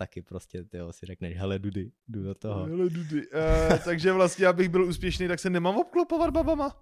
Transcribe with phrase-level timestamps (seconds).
[0.00, 2.64] taky prostě ty si řekneš, hele Dudy, jdu do toho.
[2.64, 3.26] Hele, Dudy.
[3.30, 6.76] Uh, takže vlastně, abych byl úspěšný, tak se nemám obklopovat babama?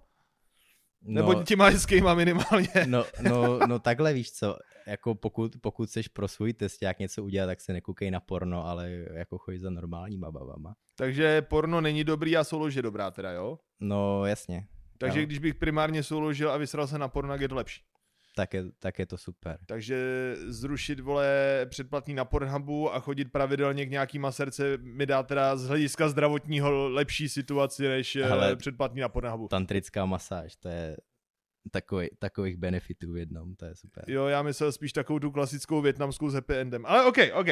[1.01, 2.67] No, Nebo těma hezkýma minimálně.
[2.87, 7.23] no, no, no takhle víš co, jako pokud, pokud chceš pro svůj test jak něco
[7.23, 10.75] udělat, tak se nekoukej na porno, ale jako chodí za normálníma babama.
[10.95, 13.59] Takže porno není dobrý a soulož je dobrá teda, jo?
[13.79, 14.67] No jasně,
[14.97, 15.25] Takže Jo.
[15.25, 17.81] když bych primárně souložil a vysral se na porno, tak je to lepší.
[18.35, 19.57] Tak je, tak je to super.
[19.65, 19.97] Takže
[20.47, 25.67] zrušit, vole, předplatný na Pornhubu a chodit pravidelně k nějaký maserce mi dá teda z
[25.67, 28.29] hlediska zdravotního lepší situaci, než Hele.
[28.29, 28.55] Hele.
[28.55, 29.47] předplatný na Pornhubu.
[29.47, 30.97] Tantrická masáž, to je
[31.71, 34.03] takový, takových benefitů v jednom, to je super.
[34.07, 36.85] Jo, já myslel spíš takovou tu klasickou větnamskou s happy endem.
[36.85, 37.47] Ale OK, OK.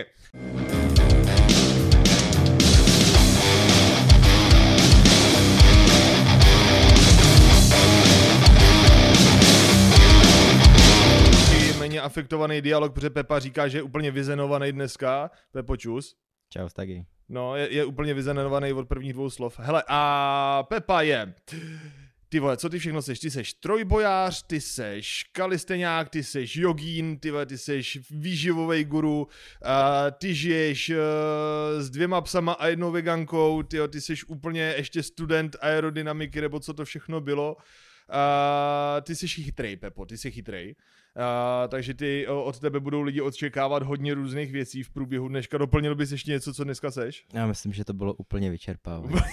[11.97, 15.31] Méně afektovaný dialog, protože Pepa říká, že je úplně vyzenovaný dneska.
[15.51, 16.15] Pepo čus.
[16.49, 17.05] Čau, taky.
[17.29, 19.59] No, je, je úplně vyzenovaný od prvních dvou slov.
[19.59, 21.33] Hele, a Pepa je...
[22.29, 23.19] Ty vole, co ty všechno seš?
[23.19, 29.27] Ty seš trojbojář, ty seš kalisteňák, ty seš jogín, ty vole, ty seš výživový guru,
[29.63, 30.95] a ty žiješ uh,
[31.81, 36.73] s dvěma psama a jednou vegankou, ty, ty seš úplně ještě student aerodynamiky, nebo co
[36.73, 37.55] to všechno bylo.
[37.55, 40.75] Uh, ty jsi chytrej, Pepo, ty jsi chytrej.
[40.75, 40.81] Uh,
[41.67, 45.57] takže ty od tebe budou lidi očekávat hodně různých věcí v průběhu dneška.
[45.57, 47.25] Doplnil bys ještě něco, co dneska seš?
[47.33, 49.23] Já myslím, že to bylo úplně vyčerpávající.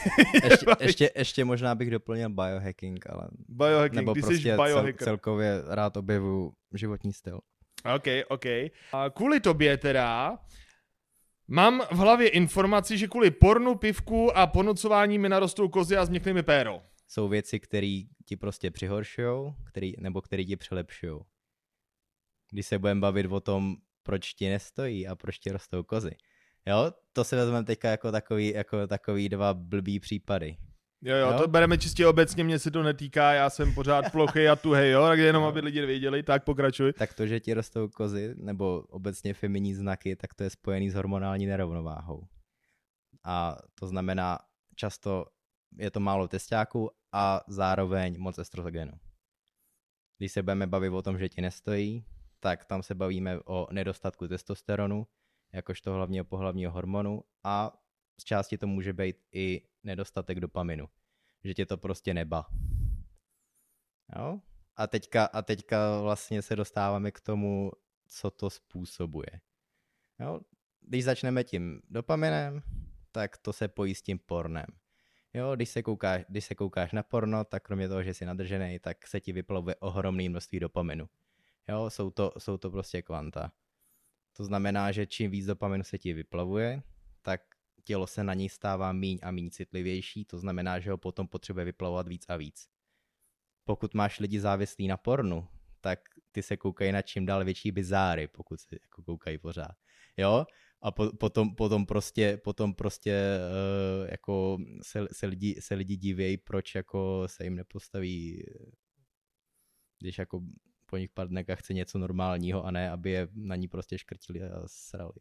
[0.44, 5.05] ještě, ještě, ještě možná bych doplnil biohacking, ale Biohacking, nebo ty jsi prostě cel, biohacker.
[5.05, 7.40] celkově rád objevu životní styl.
[7.94, 8.46] OK, OK.
[8.92, 10.38] A kvůli tobě teda
[11.48, 16.32] mám v hlavě informaci, že kvůli pornu, pivku a ponocování mi narostou kozy a změkne
[16.32, 16.82] mi péro.
[17.08, 21.20] Jsou věci, které ti prostě přihoršujou, který, nebo které ti přilepšují.
[22.55, 26.16] Když se budeme bavit o tom, proč ti nestojí a proč ti rostou kozy.
[26.66, 30.56] Jo, to si vezmeme teďka jako takový, jako takový dva blbý případy.
[31.02, 31.38] Jo, jo, Jo?
[31.38, 35.06] to bereme čistě obecně, mě se to netýká, já jsem pořád plochý a tuhej, jo,
[35.06, 36.92] tak jenom aby lidi věděli, tak pokračuj.
[36.92, 40.95] Tak to, že ti rostou kozy, nebo obecně feminní znaky, tak to je spojený s
[40.95, 42.27] hormonální nerovnováhou.
[43.24, 44.39] A to znamená,
[44.77, 45.27] často
[45.79, 48.92] je to málo testáků a zároveň moc estrogenu.
[50.18, 52.05] Když se budeme bavit o tom, že ti nestojí,
[52.44, 55.06] tak tam se bavíme o nedostatku testosteronu,
[55.52, 57.82] jakožto hlavního pohlavního hormonu a
[58.20, 60.88] z části to může být i nedostatek dopaminu,
[61.44, 62.46] že tě to prostě neba.
[64.16, 64.40] Jo?
[64.77, 67.72] A teďka, a teďka vlastně se dostáváme k tomu,
[68.08, 69.40] co to způsobuje.
[70.20, 70.40] Jo?
[70.80, 72.62] Když začneme tím dopaminem,
[73.12, 74.66] tak to se pojí s tím pornem.
[75.34, 78.78] Jo, když se, koukáš, když se koukáš na porno, tak kromě toho, že jsi nadržený,
[78.78, 81.08] tak se ti vyplavuje ohromné množství dopaminu.
[81.69, 83.52] Jo, jsou to, jsou to prostě kvanta.
[84.36, 86.83] To znamená, že čím víc dopaminu se ti vyplavuje,
[87.23, 87.41] tak
[87.85, 91.64] tělo se na něj stává míň a míň citlivější, to znamená, že ho potom potřebuje
[91.64, 92.69] vyplavovat víc a víc.
[93.64, 95.48] Pokud máš lidi závislí na pornu,
[95.80, 96.01] tak
[96.33, 99.77] ty se koukají na čím dál větší bizáry, pokud se jako koukají pořád.
[100.17, 100.47] Jo?
[100.83, 103.39] A po, potom, potom prostě, potom prostě
[104.03, 108.45] uh, jako se, se, lidi, se lidi divějí, proč jako se jim nepostaví,
[110.01, 110.41] když jako
[110.86, 114.42] po nich padne a chce něco normálního a ne, aby je na ní prostě škrtili
[114.42, 115.12] a srali.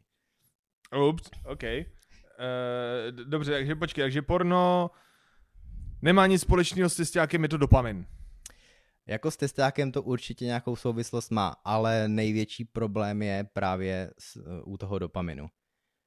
[1.10, 1.64] Ups, OK.
[1.64, 4.92] Uh, dobře, takže počkej, takže porno
[6.02, 8.06] nemá nic společného s testákem, je to dopamin.
[9.08, 14.78] Jako s testákem to určitě nějakou souvislost má, ale největší problém je právě s, u
[14.78, 15.50] toho dopaminu.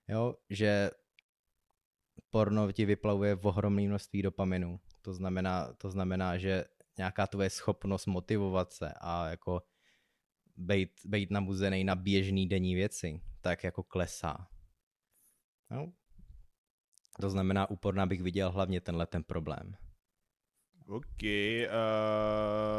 [0.08, 0.90] Jo, že
[2.30, 4.80] porno ti vyplavuje v ohromné množství dopaminu.
[5.02, 6.64] To znamená, to znamená, že
[6.98, 9.62] nějaká tvoje schopnost motivovat se a jako
[10.56, 14.48] být, být nabuzený na běžný denní věci, tak jako klesá.
[15.70, 15.92] Jo?
[17.20, 19.76] To znamená, u porna bych viděl hlavně tenhle ten problém.
[20.88, 21.22] OK.
[21.22, 21.68] Uh,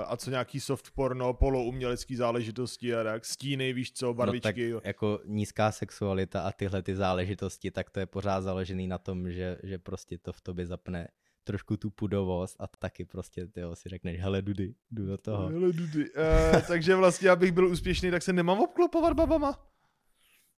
[0.07, 3.25] a co nějaký soft porno, poloumělecký záležitosti a tak?
[3.25, 4.72] Stíny, víš co, barvičky.
[4.72, 8.97] No tak jako nízká sexualita a tyhle ty záležitosti, tak to je pořád založený na
[8.97, 11.08] tom, že, že prostě to v tobě zapne
[11.47, 15.47] trošku tu pudovost a taky prostě ty si řekneš, hele Dudy, jdu do toho.
[15.47, 16.05] Hele, Dudy.
[16.09, 19.59] Uh, takže vlastně, abych byl úspěšný, tak se nemám obklopovat babama?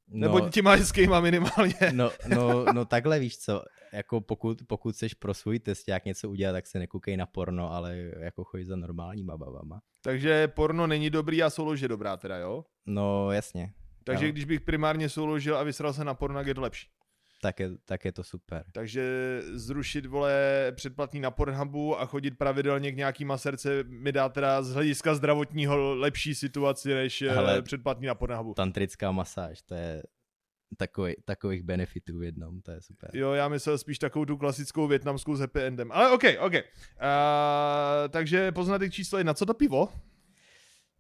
[0.08, 1.74] Nebo No, těma hezkýma minimálně.
[1.94, 3.64] no, no, no takhle víš co,
[3.94, 7.72] jako pokud, pokud chceš pro svůj test jak něco udělat, tak se nekoukej na porno,
[7.74, 9.82] ale jako chodí za normálníma babama.
[10.02, 12.66] Takže porno není dobrý a soulož je dobrá teda, jo?
[12.86, 14.32] No jasně, Takže Jo.
[14.32, 16.88] když bych primárně souložil a vysral se na porno, tak je to lepší.
[17.42, 18.64] Tak je, tak je to super.
[18.72, 19.04] Takže
[19.54, 20.34] zrušit, vole,
[20.76, 25.96] předplatný na Pornhubu a chodit pravidelně k nějaký maserce mi dá teda z hlediska zdravotního
[25.96, 27.36] lepší situaci, než Hele.
[27.36, 27.62] Hele.
[27.62, 28.54] předplatný na Pornhubu.
[28.54, 30.04] Tantrická masáž, to je
[30.78, 33.10] takový, takových benefitů v jednom, to je super.
[33.14, 35.92] Jo, já myslel spíš takovou tu klasickou větnamskou s happy endem.
[35.92, 36.54] Ale OK, OK.
[36.54, 36.60] Uh,
[38.10, 39.34] takže poznatek číslo jedna.
[39.34, 39.90] Co to pivo?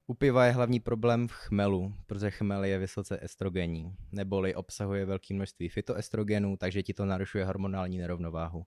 [0.10, 5.34] U piva je hlavní problém v chmelu, protože chmel je vysoce estrogenní, neboli obsahuje velké
[5.34, 8.66] množství fytoestrogenů, takže ti to narušuje hormonální nerovnováhu.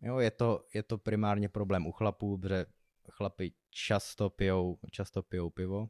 [0.00, 2.66] Jo, je to, je to primárně problém u chlapů, protože
[3.10, 5.88] chlapi často pijou, často pijou pivo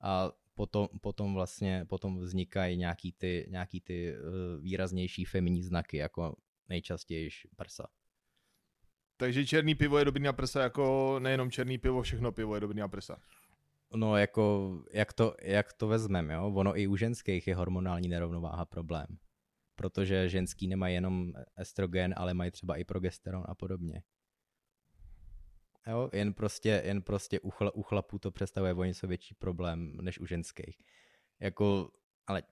[0.00, 6.36] a potom, potom vlastně potom vznikají nějaký ty, nějaký ty uh, výraznější feminní znaky, jako
[6.68, 7.86] nejčastěji prsa.
[9.16, 12.78] Takže černý pivo je dobrý na prsa, jako nejenom černý pivo, všechno pivo je dobrý
[12.78, 13.18] na prsa.
[13.94, 16.52] No jako, jak to, jak to vezmeme, jo?
[16.54, 19.06] Ono i u ženských je hormonální nerovnováha problém.
[19.74, 24.02] Protože ženský nemají jenom estrogen, ale mají třeba i progesteron a podobně.
[25.86, 29.96] Jo, jen prostě, jen prostě u, chla, u chlapů to představuje o něco větší problém
[30.00, 30.78] než u ženských.
[31.40, 31.90] Jako,
[32.26, 32.42] ale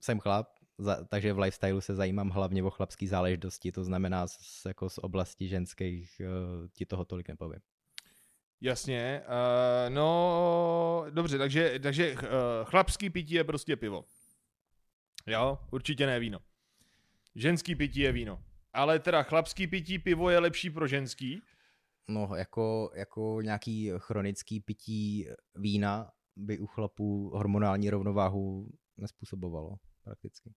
[0.00, 0.48] jsem chlap,
[0.78, 4.98] za, takže v lifestylu se zajímám hlavně o chlapské záležitosti, to znamená z, jako z
[4.98, 7.60] oblasti ženských uh, ti toho tolik nepovím.
[8.64, 12.18] Jasně, uh, no dobře, takže, takže uh,
[12.64, 14.04] chlapský pití je prostě pivo.
[15.26, 16.38] Jo, určitě ne víno.
[17.34, 18.44] Ženský pití je víno.
[18.72, 21.42] Ale teda chlapský pití pivo je lepší pro ženský.
[22.08, 30.54] No, jako, jako nějaký chronický pití vína by u chlapů hormonální rovnováhu nespůsobovalo prakticky.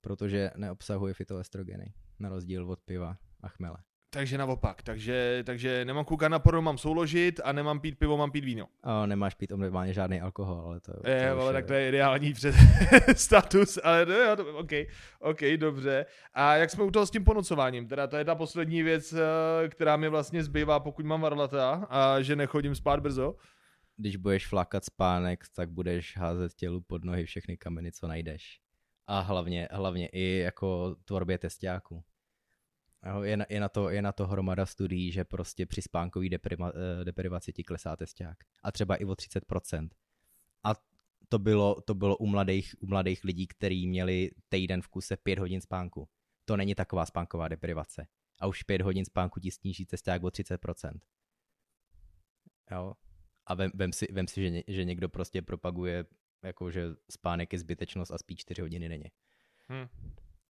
[0.00, 3.78] Protože neobsahuje fytoestrogeny, na rozdíl od piva a chmele.
[4.10, 8.30] Takže naopak, takže, takže nemám koukat na porno, mám souložit a nemám pít pivo, mám
[8.30, 8.66] pít víno.
[8.82, 11.30] A nemáš pít normálně žádný alkohol, ale to, to je.
[11.30, 12.54] ale tak to je ideální před
[13.16, 14.70] status, ale jo, to, OK,
[15.20, 16.06] OK, dobře.
[16.34, 17.88] A jak jsme u toho s tím ponocováním?
[17.88, 22.20] Teda to je ta poslední věc, eh, která mi vlastně zbývá, pokud mám varlata a
[22.20, 23.34] že nechodím spát brzo.
[23.96, 28.60] Když budeš flakat spánek, tak budeš házet tělu pod nohy všechny kameny, co najdeš.
[29.06, 32.04] A hlavně, hlavně i jako tvorbě testiáků.
[33.22, 36.72] Je na, je, na to, je na to hromada studií, že prostě při spánkové depriva,
[36.74, 38.38] eh, deprivaci ti klesá testák.
[38.62, 39.88] A třeba i o 30%.
[40.64, 40.74] A
[41.28, 45.38] to bylo, to bylo u, mladých, u mladých lidí, kteří měli týden v kuse 5
[45.38, 46.08] hodin spánku.
[46.44, 48.06] To není taková spánková deprivace.
[48.40, 51.00] A už 5 hodin spánku ti sníží testák o 30%.
[52.70, 52.94] Jo?
[53.46, 56.04] A vem, vem si, vem si že, ně, že někdo prostě propaguje,
[56.42, 59.10] jako že spánek je zbytečnost a spí 4 hodiny není.
[59.68, 59.88] Hmm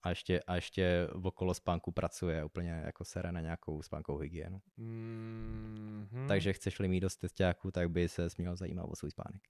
[0.07, 4.61] a ještě, a ještě okolo spánku pracuje úplně jako sere na nějakou spánkovou hygienu.
[4.79, 6.27] Mm-hmm.
[6.29, 9.43] Takže chceš-li mít dost testáků, tak by se měl zajímat o svůj spánek.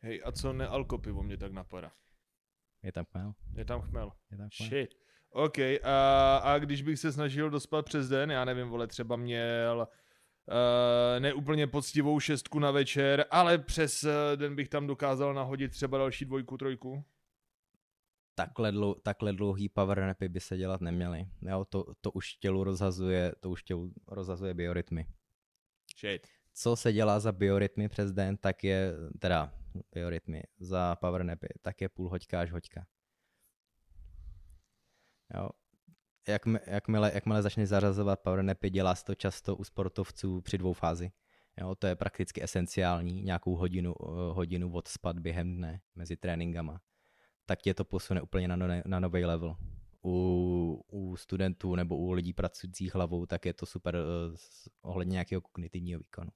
[0.00, 1.92] Hej, a co nealkopivo mě tak napadá?
[2.82, 3.34] Je tam chmel.
[3.56, 4.12] Je tam chmel.
[4.30, 4.68] Je tam chmel.
[4.68, 4.94] Shit.
[5.30, 9.88] OK, a, a když bych se snažil dospat přes den, já nevím, vole, třeba měl
[10.46, 14.04] uh, neúplně poctivou šestku na večer, ale přes
[14.36, 17.04] den bych tam dokázal nahodit třeba další dvojku, trojku
[18.34, 21.26] takhle, dlou, takhle dlouhý power napy by se dělat neměly.
[21.42, 25.06] Jo, to, to už tělu rozhazuje, to už tělu rozhazuje biorytmy.
[25.98, 26.26] Shit.
[26.54, 29.52] Co se dělá za biorytmy přes den, tak je, teda
[29.94, 32.86] biorytmy, za power napy, tak je půl hoďka až hoďka.
[35.34, 35.48] Jo.
[36.28, 40.72] Jak, jakmile, jakmile začne zařazovat power napy, dělá se to často u sportovců při dvou
[40.72, 41.12] fázi.
[41.60, 43.94] Jo, to je prakticky esenciální, nějakou hodinu,
[44.32, 46.80] hodinu odspad během dne mezi tréninkama
[47.46, 49.56] tak tě to posune úplně na, no, na nový level.
[50.04, 54.36] U, u studentů nebo u lidí pracujících hlavou, tak je to super uh,
[54.82, 56.30] ohledně nějakého kognitivního výkonu.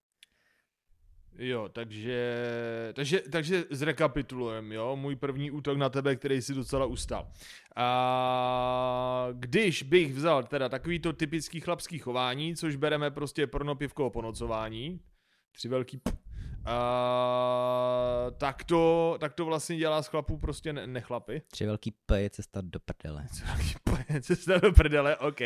[1.38, 7.32] Jo, takže, takže, takže zrekapitulujem, jo, můj první útok na tebe, který si docela ustal.
[7.76, 15.00] A když bych vzal teda takovýto typický chlapský chování, což bereme prostě pornopivko po nocování,
[15.52, 16.12] tři velký p-
[16.66, 21.42] Uh, tak, to, tak to vlastně dělá z chlapů prostě ne- nechlapy.
[21.50, 23.26] Tři velký P je cesta do prdele.
[23.30, 25.40] Tři velký P je cesta do prdele, OK.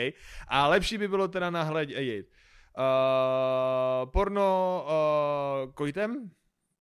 [0.49, 2.27] A lepší by bylo teda nahledět.
[2.79, 6.31] Uh, porno uh, kojtem?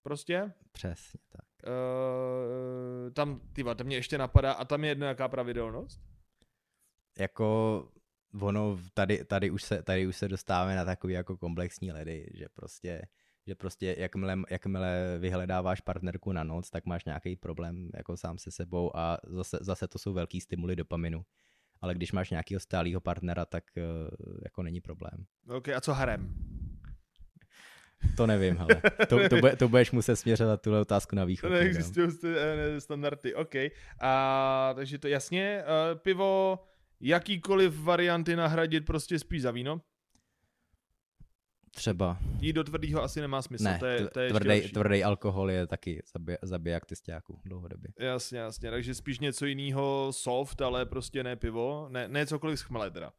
[0.03, 0.53] Prostě?
[0.71, 1.45] Přesně tak.
[1.67, 6.01] Uh, tam, tyva, tam mě ještě napadá, a tam je jedno jaká pravidelnost?
[7.19, 7.87] Jako
[8.41, 12.45] ono, tady, tady, už se, tady už se dostáváme na takový jako komplexní ledy, že
[12.53, 13.01] prostě
[13.49, 18.51] že prostě jakmile, jakmile vyhledáváš partnerku na noc, tak máš nějaký problém jako sám se
[18.51, 21.25] sebou a zase, zase to jsou velký stimuly dopaminu.
[21.81, 23.83] Ale když máš nějakého stálého partnera, tak uh,
[24.43, 25.25] jako není problém.
[25.47, 26.33] Ok, a co harem?
[28.17, 28.81] To nevím, hele.
[29.07, 31.49] To, to, bude, to budeš muset směřovat tuhle otázku na východ.
[31.49, 33.55] Neexistují eh, standardy, OK.
[34.01, 36.59] A, takže to jasně, uh, pivo,
[37.01, 39.81] jakýkoliv varianty nahradit prostě spíš za víno?
[41.75, 42.17] Třeba.
[42.39, 43.63] Jít do tvrdého asi nemá smysl.
[43.63, 47.91] Ne, to je, to je tvrdý, tvrdý alkohol je taky zabij, zabiják testáků dlouhodobě.
[47.99, 52.61] Jasně, jasně, takže spíš něco jiného soft, ale prostě ne pivo, ne, ne cokoliv z
[52.61, 53.11] chmele teda.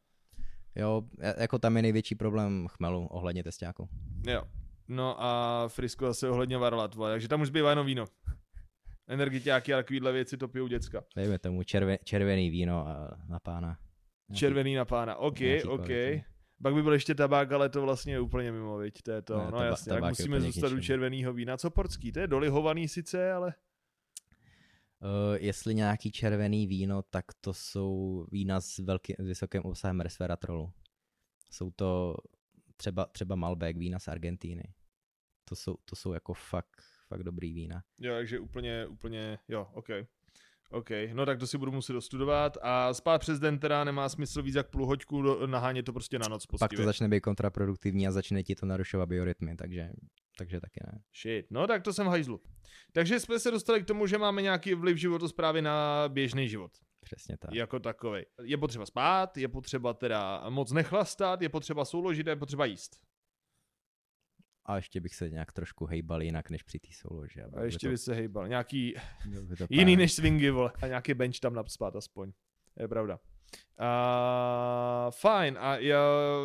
[0.75, 1.03] Jo,
[1.37, 3.89] jako tam je největší problém chmelu ohledně testáku.
[4.27, 4.43] Jo.
[4.89, 8.05] No a Frisko zase ohledně varla tvoje, takže tam už zbývá jenom víno.
[9.09, 11.05] Energiťáky a takovýhle věci to pijou děcka.
[11.17, 13.79] Dejme tomu červe, červený víno a na pána.
[14.35, 15.39] Červený na pána, OK,
[15.69, 15.85] OK.
[15.85, 16.25] Kvality.
[16.63, 19.39] Pak by byl ještě tabák, ale to vlastně je úplně mimo, viď, to je to,
[19.39, 21.57] ne, no taba, jasně, tak musíme zůstat u červeného vína.
[21.57, 23.55] Co portský, to je dolihovaný sice, ale...
[25.03, 30.73] Uh, jestli nějaký červený víno, tak to jsou vína s, velký, s vysokým obsahem resveratrolu.
[31.51, 32.17] Jsou to
[32.77, 34.75] třeba, třeba Malbec, vína z Argentíny.
[35.45, 37.83] To jsou, to jsou jako fakt, fakt dobrý vína.
[37.99, 39.89] Jo, takže úplně, úplně, jo, OK.
[40.73, 44.43] OK, no tak to si budu muset dostudovat a spát přes den teda nemá smysl
[44.43, 46.69] víc jak půl hoďku, nahánět to prostě na noc poctivě.
[46.69, 49.91] Pak to začne být kontraproduktivní a začne ti to narušovat biorytmy, takže,
[50.39, 51.03] takže taky ne.
[51.21, 52.41] Shit, no tak to jsem hajzlu.
[52.93, 56.73] Takže jsme se dostali k tomu, že máme nějaký vliv životosprávy na běžný život.
[57.01, 57.55] Přesně tak.
[57.55, 58.23] Jako takový.
[58.43, 63.10] Je potřeba spát, je potřeba teda moc nechlastat, je potřeba souložit, je potřeba jíst
[64.67, 67.43] a ještě bych se nějak trošku hejbal jinak než při té souloži.
[67.43, 67.91] A ještě to...
[67.91, 68.49] by se hejbal.
[68.49, 68.95] Nějaký
[69.71, 70.73] jiný než swingy, vole.
[70.83, 72.33] A nějaký bench tam napspat aspoň.
[72.81, 73.19] Je pravda.
[73.81, 75.59] Uh, fajn.
[75.61, 75.77] A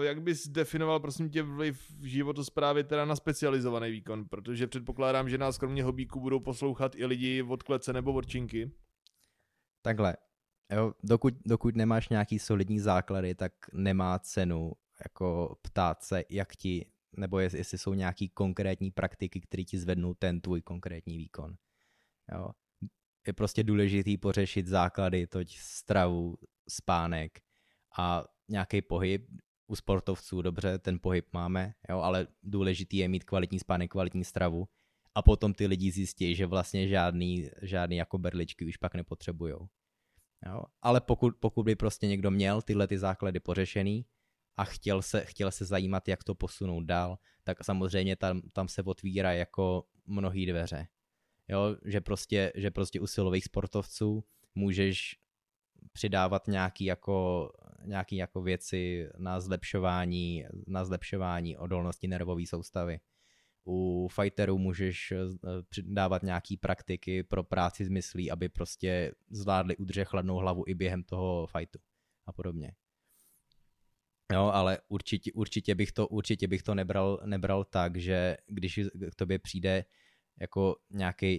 [0.02, 4.26] jak bys definoval, prosím tě, vliv životosprávy teda na specializovaný výkon?
[4.26, 8.72] Protože předpokládám, že nás kromě hobíku budou poslouchat i lidi od klece nebo od činky.
[9.82, 10.18] Takhle.
[10.72, 14.72] Jo, dokud, dokud nemáš nějaký solidní základy, tak nemá cenu
[15.04, 16.86] jako ptát se, jak ti
[17.18, 21.56] nebo jestli jsou nějaký konkrétní praktiky, které ti zvednou ten tvůj konkrétní výkon.
[22.32, 22.50] Jo.
[23.28, 26.36] Je prostě důležitý pořešit základy, toť stravu,
[26.70, 27.40] spánek
[27.98, 29.28] a nějaký pohyb.
[29.68, 34.68] U sportovců dobře, ten pohyb máme, jo, ale důležitý je mít kvalitní spánek, kvalitní stravu
[35.16, 39.68] a potom ty lidi zjistí, že vlastně žádný, žádný jako berličky už pak nepotřebujou.
[40.46, 40.64] Jo?
[40.82, 44.06] Ale pokud, pokud by prostě někdo měl tyhle ty základy pořešený,
[44.58, 48.84] a chtěl se, chtěl se zajímat, jak to posunout dál, tak samozřejmě tam, tam se
[48.84, 50.88] otvírá jako mnohý dveře.
[51.48, 54.24] Jo, že prostě, že prostě u silových sportovců
[54.56, 55.16] můžeš
[55.92, 57.50] přidávat nějaký jako,
[57.86, 63.00] nějaký jako věci na zlepšování, na zlepšování odolnosti nervové soustavy.
[63.68, 65.18] U fighterů můžeš eh,
[65.70, 71.04] přidávat nějaký praktiky pro práci s myslí, aby prostě zvládli udržet chladnou hlavu i během
[71.04, 71.80] toho fightu
[72.26, 72.72] a podobně.
[74.34, 78.80] Jo, ale určitě, určitě, bych to, určitě bych to nebral, nebral tak, že když
[79.12, 79.86] k tobě přijde
[80.42, 80.76] jako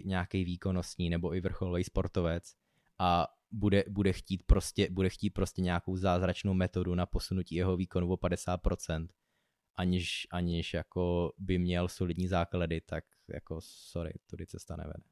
[0.05, 2.55] nějaký, výkonnostní nebo i vrcholový sportovec
[2.99, 8.13] a bude, bude, chtít prostě, bude chtít prostě nějakou zázračnou metodu na posunutí jeho výkonu
[8.13, 9.09] o 50%,
[9.77, 15.05] aniž, aniž jako by měl solidní základy, tak jako sorry, tudy cesta nevede.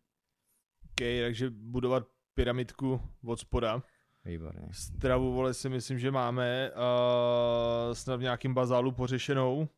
[0.84, 3.82] OK, takže budovat pyramidku od spoda.
[4.24, 4.68] Výborně.
[4.72, 9.68] Stravu, vole, si myslím, že máme uh, snad v nějakým bazálu pořešenou.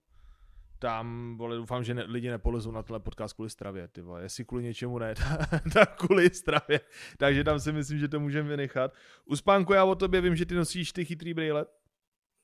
[0.79, 4.23] Tam, vole, doufám, že ne, lidi nepolezou na tenhle podcast kvůli stravě, ty vole.
[4.23, 5.15] Jestli kvůli něčemu ne,
[5.73, 6.81] tak kvůli stravě.
[7.19, 8.95] Takže tam si myslím, že to můžeme vynechat.
[9.25, 11.67] U spánku já o tobě vím, že ty nosíš ty chytrý brýle.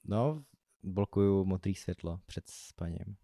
[0.04, 0.44] No,
[0.82, 3.16] blokuju modrý světlo před spaním.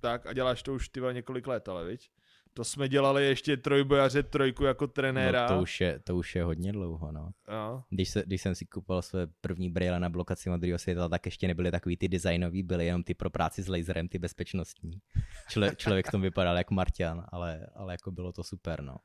[0.00, 2.10] Tak a děláš to už ty několik let, ale viď?
[2.54, 5.42] To jsme dělali ještě trojbojaře trojku jako trenéra.
[5.42, 7.30] No, to, už je, to už je hodně dlouho, no.
[7.48, 7.84] no.
[7.90, 11.48] Když, se, když jsem si kupoval své první brýle na blokaci modrého světla, tak ještě
[11.48, 15.00] nebyly takový ty designový, byly jenom ty pro práci s laserem, ty bezpečnostní.
[15.48, 18.96] Člo, člověk tom vypadal jak Martian, ale, ale jako bylo to super, no.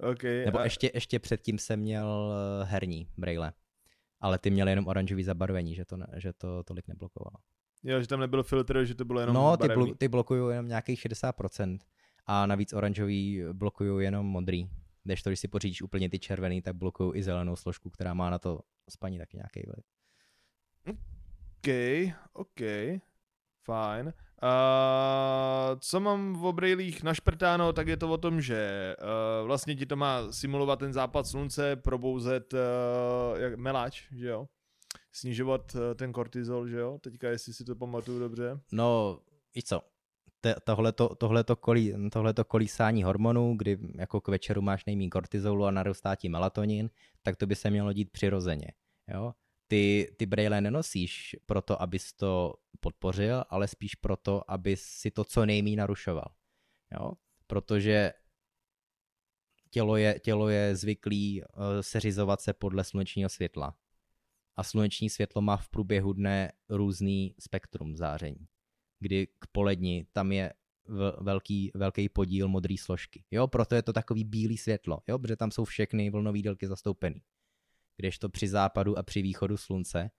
[0.00, 0.64] Okay, Nebo a...
[0.64, 3.52] ještě, ještě předtím jsem měl eh, herní brýle,
[4.20, 7.36] ale ty měly jenom oranžový zabarvení, že to, ne, že to tolik neblokovalo.
[7.84, 10.68] Jo, že tam nebyl filtr, že to bylo jenom No, ty, blo, ty blokují jenom
[10.68, 11.78] nějakých 60%
[12.28, 14.68] a navíc oranžový blokují jenom modrý.
[15.04, 18.30] Když to, když si pořídíš úplně ty červený, tak blokují i zelenou složku, která má
[18.30, 19.84] na to spaní taky nějaký vliv.
[21.58, 21.68] OK,
[22.32, 22.60] OK,
[23.64, 24.12] fajn.
[24.42, 29.86] Uh, co mám v obrejlích našprtáno, tak je to o tom, že uh, vlastně ti
[29.86, 32.58] to má simulovat ten západ slunce, probouzet uh,
[33.40, 34.48] jak meláč, že jo?
[35.12, 36.98] Snižovat uh, ten kortizol, že jo?
[37.02, 38.60] Teďka, jestli si to pamatuju dobře.
[38.72, 39.20] No,
[39.56, 39.82] i co?
[40.64, 46.14] Tohleto, tohleto, kolí, tohleto kolísání hormonů, kdy jako k večeru máš nejmín kortizolu a narůstá
[46.14, 46.90] ti melatonin,
[47.22, 48.68] tak to by se mělo dít přirozeně.
[49.08, 49.34] Jo?
[49.68, 55.46] Ty, ty brejle nenosíš proto, abys to podpořil, ale spíš proto, aby si to co
[55.46, 56.34] nejméně narušoval.
[56.92, 57.12] Jo?
[57.46, 58.12] Protože
[59.70, 61.48] tělo je, tělo je zvyklý uh,
[61.80, 63.76] seřizovat se podle slunečního světla.
[64.56, 68.48] A sluneční světlo má v průběhu dne různý spektrum záření.
[69.00, 70.52] Kdy k poledni tam je
[71.20, 73.24] velký, velký podíl modré složky.
[73.30, 77.22] Jo, proto je to takový bílý světlo, jo, protože tam jsou všechny vlnové délky zastoupený.
[78.20, 80.10] to při západu a při východu slunce,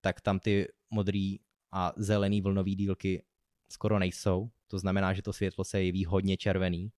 [0.00, 1.38] tak tam ty modrý
[1.72, 3.24] a zelený vlnový dílky
[3.68, 4.50] skoro nejsou.
[4.66, 6.92] To znamená, že to světlo se jeví hodně červený.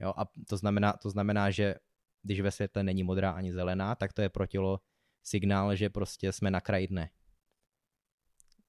[0.00, 1.74] Jo, a to znamená, to znamená, že
[2.22, 4.80] když ve světle není modrá ani zelená, tak to je pro tělo
[5.22, 7.10] signál, že prostě jsme na kraji dne.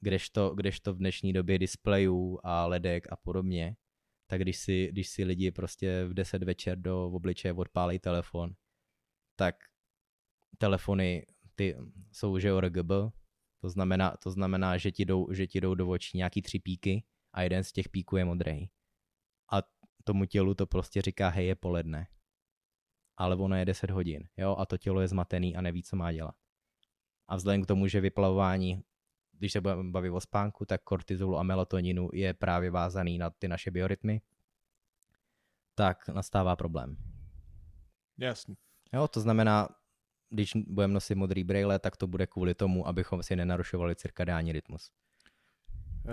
[0.02, 3.76] Kdežto, kdežto v dnešní době displejů a ledek a podobně,
[4.28, 8.54] tak když si, když si lidi prostě v 10 večer do obličeje odpálí telefon,
[9.36, 9.56] tak
[10.58, 11.26] telefony
[11.56, 11.76] ty
[12.12, 12.92] jsou že RGB,
[13.62, 17.04] to znamená, to znamená že, ti jdou, že ti jdou do očí nějaký tři píky
[17.34, 18.70] a jeden z těch píků je modrý.
[19.52, 19.62] A
[20.04, 22.08] tomu tělu to prostě říká, hej, je poledne.
[23.18, 26.12] Ale ono je 10 hodin, jo, a to tělo je zmatený a neví, co má
[26.12, 26.36] dělat.
[27.28, 28.84] A vzhledem k tomu, že vyplavování,
[29.40, 33.48] když se budeme bavit o spánku, tak kortizolu a melatoninu je právě vázaný na ty
[33.48, 34.22] naše biorytmy,
[35.76, 36.98] tak nastává problém.
[38.18, 38.56] Jasně.
[38.94, 39.70] Jo, to znamená,
[40.30, 44.92] když budeme nosit modrý brýle, tak to bude kvůli tomu, abychom si nenarušovali cirkadiální rytmus.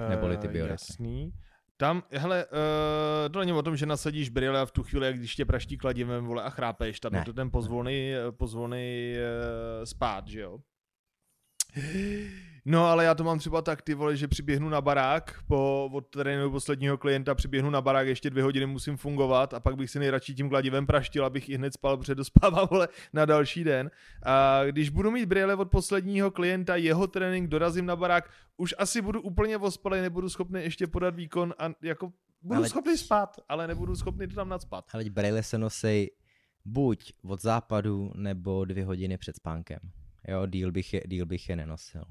[0.09, 0.73] Neboli ty eh, biorytmy.
[0.73, 1.33] Jasný.
[1.77, 5.19] Tam, hele, uh, to není o tom, že nasadíš brýle a v tu chvíli, jak
[5.19, 7.19] když tě praští kladivem, vole, a chrápeš, tam ne.
[7.19, 10.59] je to ten pozvolný, pozvolný uh, spát, že jo?
[12.69, 16.51] No, ale já to mám třeba tak, ty vole, že přiběhnu na barák, po odtrénu
[16.51, 20.35] posledního klienta přiběhnu na barák, ještě dvě hodiny musím fungovat a pak bych si nejradši
[20.35, 23.91] tím kladivem praštil, abych i hned spal, protože dospávám, vole, na další den.
[24.23, 29.03] A když budu mít brýle od posledního klienta, jeho trénink, dorazím na barák, už asi
[29.03, 32.69] budu úplně ospalý, nebudu schopný ještě podat výkon a jako budu ale...
[32.69, 34.85] schopný spát, ale nebudu schopný to tam nadspat.
[34.93, 36.11] Ale brýle se nosej
[36.65, 39.79] buď od západu, nebo dvě hodiny před spánkem.
[40.29, 42.05] Jo, díl bych je, díl bych je nenosil.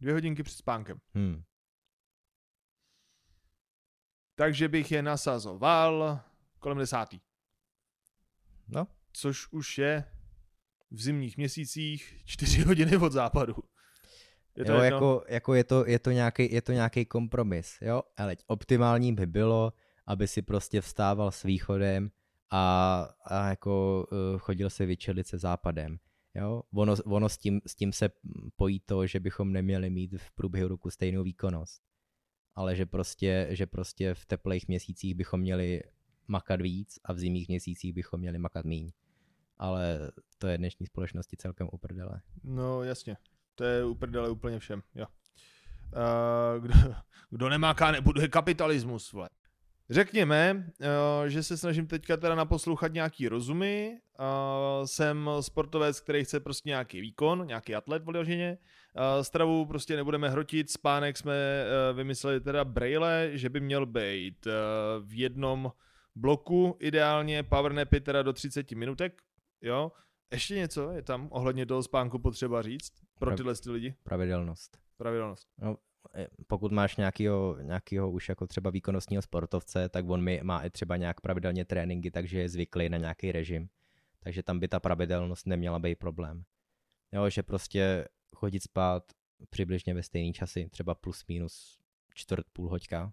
[0.00, 1.00] Dvě hodinky před spánkem.
[1.14, 1.42] Hmm.
[4.34, 6.20] Takže bych je nasazoval
[6.58, 7.20] kolem desátý.
[8.68, 8.86] No.
[9.12, 10.04] Což už je
[10.90, 13.54] v zimních měsících čtyři hodiny od západu.
[14.56, 18.02] Je to jo, jako, jako je to, je to nějaký, je to nějaký kompromis, jo,
[18.16, 19.72] ale optimální by bylo,
[20.06, 22.10] aby si prostě vstával s východem
[22.50, 25.98] a, a jako uh, chodil se vyčelit se západem.
[26.34, 26.62] Jo?
[26.74, 28.10] Ono, ono s, tím, s tím se
[28.56, 31.82] pojí to, že bychom neměli mít v průběhu roku stejnou výkonnost.
[32.54, 35.82] Ale že prostě, že prostě v teplých měsících bychom měli
[36.28, 38.92] makat víc a v zimních měsících bychom měli makat míň.
[39.58, 42.20] Ale to je dnešní společnosti celkem uprdele.
[42.44, 43.16] No jasně,
[43.54, 45.06] to je uprdele úplně všem, jo.
[45.92, 46.74] Uh, kdo,
[47.30, 49.28] kdo nemáká, nebuduje kapitalismus, vole.
[49.92, 53.98] Řekněme, eh, že se snažím teďka teda naposlouchat nějaký rozumy.
[54.18, 58.58] Eh, jsem sportovec, který chce prostě nějaký výkon, nějaký atlet vyloženě.
[58.96, 64.46] Eh, stravu prostě nebudeme hrotit, spánek jsme vymysleli teda braille, že by měl být
[65.00, 65.72] v jednom
[66.14, 69.22] bloku, ideálně powernapy teda do 30 minutek,
[69.62, 69.92] jo.
[70.32, 73.94] Ještě něco je tam ohledně toho spánku potřeba říct pro tyhle ty lidi?
[74.02, 74.78] Pravidelnost.
[74.96, 75.48] Pravidelnost.
[75.58, 75.76] No,
[76.46, 80.96] pokud máš nějakýho, nějakýho už jako třeba výkonnostního sportovce, tak on mi má i třeba
[80.96, 83.68] nějak pravidelně tréninky, takže je zvyklý na nějaký režim.
[84.20, 86.44] Takže tam by ta pravidelnost neměla být problém.
[87.12, 89.12] Jo, že prostě chodit spát
[89.50, 91.78] přibližně ve stejný časy, třeba plus minus
[92.14, 93.12] čtvrt, půl hoďka,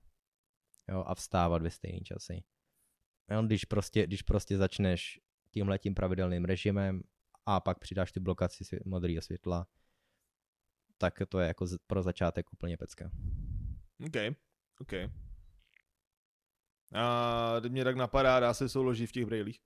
[0.90, 2.44] jo, a vstávat ve stejný časy.
[3.32, 5.20] Jo, když, prostě, když prostě začneš
[5.52, 7.04] tímhletím pravidelným režimem
[7.46, 9.68] a pak přidáš tu blokaci modrého světla,
[11.00, 13.12] tak to je jako pro začátek úplně pecka.
[14.06, 14.36] OK,
[14.80, 14.94] OK.
[16.94, 19.60] A mě tak napadá, dá se souložit v těch brejlích?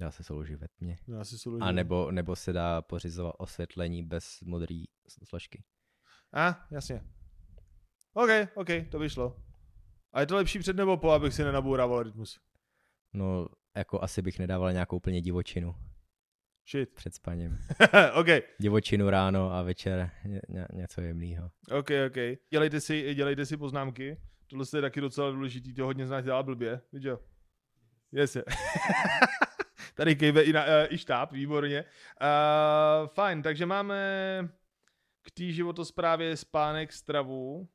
[0.00, 0.98] Dá se souložit ve tmě.
[1.08, 1.62] Dá se souložit.
[1.62, 4.84] A nebo, nebo se dá pořizovat osvětlení bez modré
[5.24, 5.64] složky.
[6.32, 7.04] A, jasně.
[8.14, 9.42] OK, OK, to by šlo.
[10.12, 12.40] A je to lepší před nebo po, abych si nenabourával rytmus?
[13.12, 15.74] No, jako asi bych nedával nějakou úplně divočinu.
[16.70, 16.94] Shit.
[16.94, 17.58] Před spaním.
[18.14, 18.26] OK.
[18.58, 21.50] Divočinu ráno a večer ně, ně, něco jemného.
[21.78, 22.38] OK, OK.
[22.50, 24.16] Dělejte si, dělejte si poznámky.
[24.46, 27.18] Tohle je taky docela důležitý, to hodně znáš dělá blbě, víš jo?
[28.12, 28.36] Yes.
[29.94, 31.84] Tady kejve i, na, uh, i štáb, výborně.
[31.84, 33.98] Uh, fajn, takže máme
[35.22, 37.68] k té životosprávě spánek, stravu.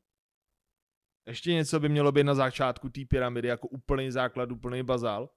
[1.27, 5.29] Ještě něco by mělo být na začátku té pyramidy, jako úplný základ, úplný bazál.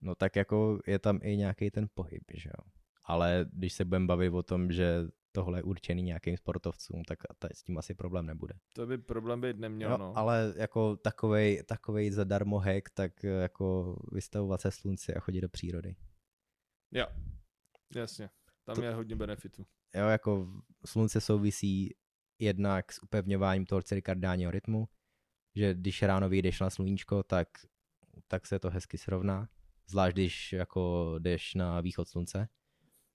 [0.00, 4.06] No tak jako je tam i nějaký ten pohyb, že jo ale když se budeme
[4.06, 7.18] bavit o tom, že tohle je určený nějakým sportovcům, tak
[7.54, 8.54] s tím asi problém nebude.
[8.74, 9.98] To by problém být neměl, no.
[9.98, 10.18] no.
[10.18, 15.96] Ale jako takovej, takovej zadarmo hack, tak jako vystavovat se slunci a chodit do přírody.
[16.92, 17.06] Jo,
[17.94, 18.30] jasně.
[18.64, 19.66] Tam to, je hodně benefitů.
[19.94, 20.48] Jo, jako
[20.86, 21.94] slunce souvisí
[22.38, 24.88] jednak s upevňováním toho cirkadiálního rytmu,
[25.54, 27.48] že když ráno vyjdeš na sluníčko, tak,
[28.28, 29.48] tak se to hezky srovná,
[29.86, 32.48] zvlášť když jako jdeš na východ slunce,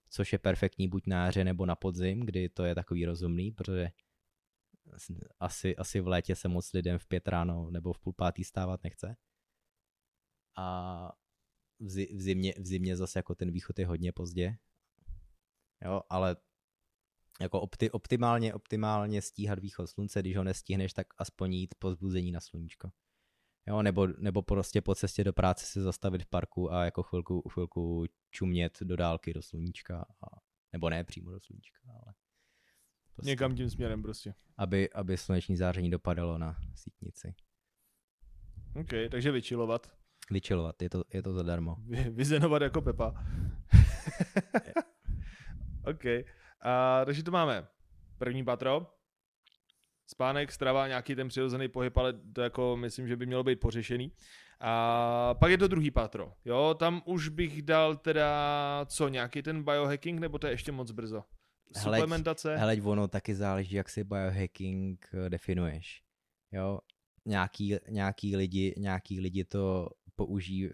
[0.09, 3.91] což je perfektní buď na jaře nebo na podzim, kdy to je takový rozumný, protože
[5.39, 8.83] asi, asi v létě se moc lidem v pět ráno nebo v půl pátý stávat
[8.83, 9.17] nechce.
[10.57, 11.11] A
[11.79, 14.57] v, zi, v, zimě, v zimě zase jako ten východ je hodně pozdě.
[15.85, 16.35] Jo, ale
[17.41, 22.31] jako opti, optimálně, optimálně stíhat východ slunce, když ho nestihneš, tak aspoň jít po zbuzení
[22.31, 22.91] na sluníčko.
[23.67, 27.49] Jo, nebo, nebo prostě po cestě do práce se zastavit v parku a jako chvilku,
[27.49, 30.01] chvilku čumět do dálky do sluníčka.
[30.01, 30.39] A,
[30.73, 32.13] nebo ne přímo do sluníčka, ale...
[33.15, 34.33] Prostě, Někam tím směrem prostě.
[34.57, 37.35] Aby, aby sluneční záření dopadalo na sítnici.
[38.75, 39.91] OK, takže vyčilovat.
[40.31, 41.75] Vyčilovat, je to, je to zadarmo.
[41.87, 43.13] Vy, vyzenovat jako Pepa.
[45.85, 46.05] OK.
[46.61, 47.67] A, takže to máme
[48.17, 48.96] první patro,
[50.07, 54.11] spánek, strava, nějaký ten přirozený pohyb, ale to jako myslím, že by mělo být pořešený.
[54.59, 59.63] A pak je to druhý patro, jo, tam už bych dal teda co, nějaký ten
[59.63, 61.23] biohacking, nebo to je ještě moc brzo?
[61.77, 62.57] Suplementace?
[62.57, 66.01] Hele, ono taky záleží, jak si biohacking eh, definuješ,
[66.51, 66.79] jo,
[67.25, 70.71] nějaký, nějaký, lidi, nějaký lidi to použijí, eh,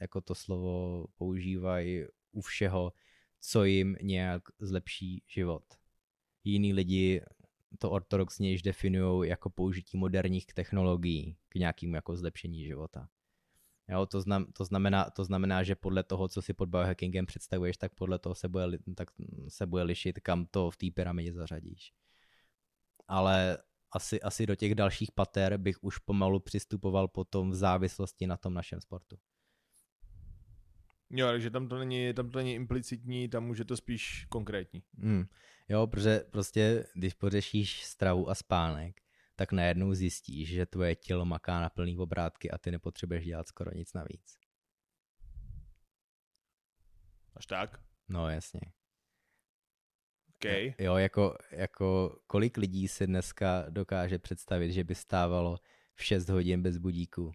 [0.00, 2.92] jako to slovo používají u všeho,
[3.40, 5.64] co jim nějak zlepší život.
[6.44, 7.20] Jiní lidi
[7.78, 13.08] to ortodoxně již definují jako použití moderních technologií k nějakému jako zlepšení života.
[13.88, 17.76] Jo, to, znam, to, znamená, to znamená, že podle toho, co si pod biohackingem představuješ,
[17.76, 19.10] tak podle toho se bude, tak
[19.48, 21.92] se bude lišit, kam to v té pyramidě zařadíš.
[23.08, 23.58] Ale
[23.92, 28.54] asi, asi do těch dalších pater bych už pomalu přistupoval potom v závislosti na tom
[28.54, 29.16] našem sportu.
[31.10, 34.82] Jo, takže tam to není, tam to není implicitní, tam už je to spíš konkrétní.
[34.98, 35.24] Hmm.
[35.68, 39.00] Jo, protože prostě, když pořešíš stravu a spánek,
[39.36, 43.70] tak najednou zjistíš, že tvoje tělo maká na plný obrátky a ty nepotřebuješ dělat skoro
[43.74, 44.38] nic navíc.
[47.36, 47.80] Až tak?
[48.08, 48.60] No, jasně.
[50.34, 50.74] Okay.
[50.78, 55.58] Jo, jako, jako kolik lidí se dneska dokáže představit, že by stávalo
[55.94, 57.32] v 6 hodin bez budíku.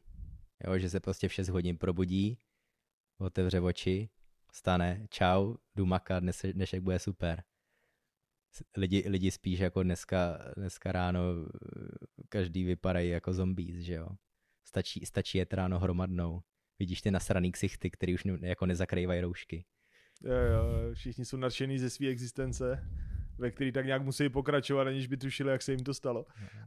[0.67, 2.39] Jo, že se prostě v 6 hodin probudí,
[3.17, 4.09] otevře oči,
[4.51, 7.43] stane, čau, jdu makat, dnešek bude super.
[8.77, 11.21] Lidi, lidi spíš jako dneska, dneska ráno
[12.29, 14.07] každý vypadají jako zombies, že jo.
[14.67, 16.41] Stačí, stačí jet ráno hromadnou.
[16.79, 19.65] Vidíš ty nasraný ksichty, který už ne, jako nezakrývají roušky.
[20.23, 22.83] Jo, jo, všichni jsou nadšený ze své existence,
[23.37, 26.25] ve který tak nějak musí pokračovat, aniž by tušili, jak se jim to stalo.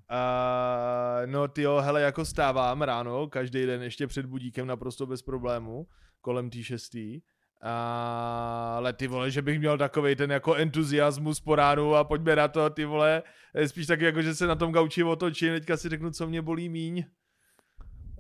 [0.09, 5.23] A, no ty jo, hele, jako stávám ráno, každý den ještě před budíkem naprosto bez
[5.23, 5.87] problému,
[6.21, 7.21] kolem tý šestý.
[7.62, 12.37] A, ale ty vole, že bych měl takový ten jako entuziasmus po ránu a pojďme
[12.37, 13.22] na to, ty vole,
[13.66, 16.68] spíš taky jako, že se na tom gauči otočím, teďka si řeknu, co mě bolí
[16.68, 17.05] míň.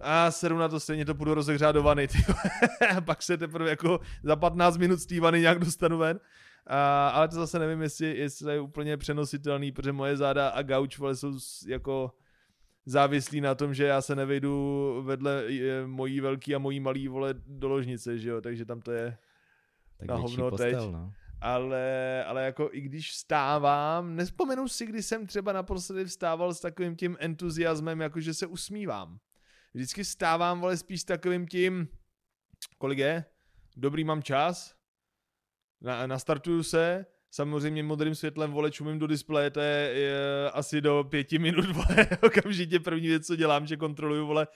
[0.00, 2.18] A seru na to stejně to půjdu rozehřát do vany, ty
[3.04, 6.20] pak se teprve jako za 15 minut z té vany nějak dostanu ven.
[6.66, 10.98] A, ale to zase nevím, jestli, jestli je úplně přenositelný, protože moje záda a gauč
[10.98, 11.32] vole, jsou
[11.66, 12.12] jako
[12.86, 15.44] závislí na tom, že já se nevejdu vedle
[15.86, 19.16] mojí velký a mojí malý vole do ložnice, že jo, takže tam to je
[20.06, 20.92] tak na hovno postel, teď.
[20.92, 21.12] No.
[21.40, 26.96] Ale, ale jako i když vstávám, nespomenu si, kdy jsem třeba naposledy vstával s takovým
[26.96, 29.18] tím entuziasmem, jako že se usmívám.
[29.74, 31.88] Vždycky vstávám, vole, spíš s takovým tím,
[32.78, 33.24] kolik je?
[33.76, 34.74] Dobrý mám čas,
[35.80, 41.04] na, nastartuju se, samozřejmě modrým světlem vole čumím do displeje, to je, je asi do
[41.10, 44.46] pěti minut, vole, okamžitě první věc, co dělám, že kontroluju, vole,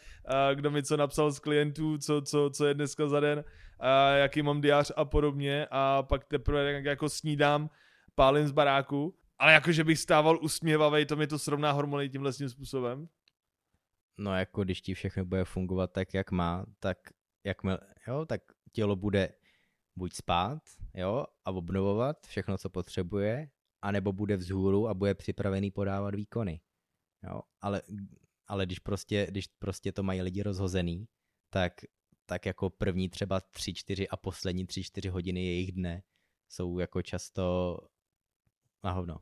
[0.54, 3.44] kdo mi co napsal z klientů, co, co, co je dneska za den,
[3.78, 7.70] a jaký mám diář a podobně a pak teprve jako snídám,
[8.14, 12.32] pálím z baráku, ale jako, že bych stával usměvavej, to mi to srovná hormony tímhle
[12.32, 13.08] způsobem.
[14.18, 16.98] No jako když ti všechno bude fungovat tak, jak má, tak
[17.44, 18.40] jakmile, jo, tak
[18.72, 19.32] tělo bude
[19.96, 20.58] buď spát,
[20.94, 23.50] jo, a obnovovat všechno, co potřebuje,
[23.82, 26.60] anebo bude vzhůru a bude připravený podávat výkony.
[27.22, 27.82] Jo, ale,
[28.46, 31.08] ale když, prostě, když prostě to mají lidi rozhozený,
[31.50, 31.72] tak,
[32.26, 36.02] tak jako první třeba tři, čtyři a poslední tři, čtyři hodiny jejich dne
[36.48, 37.78] jsou jako často
[38.84, 39.18] na hovno.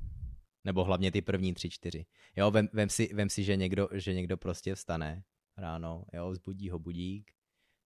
[0.65, 2.07] Nebo hlavně ty první tři, čtyři.
[2.37, 5.25] Jo, vem, vem, si, vem si, že někdo, že někdo prostě vstane
[5.57, 7.31] ráno, jo, vzbudí ho budík,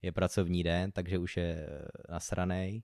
[0.03, 2.83] je pracovní den, takže už je eh, nasranej,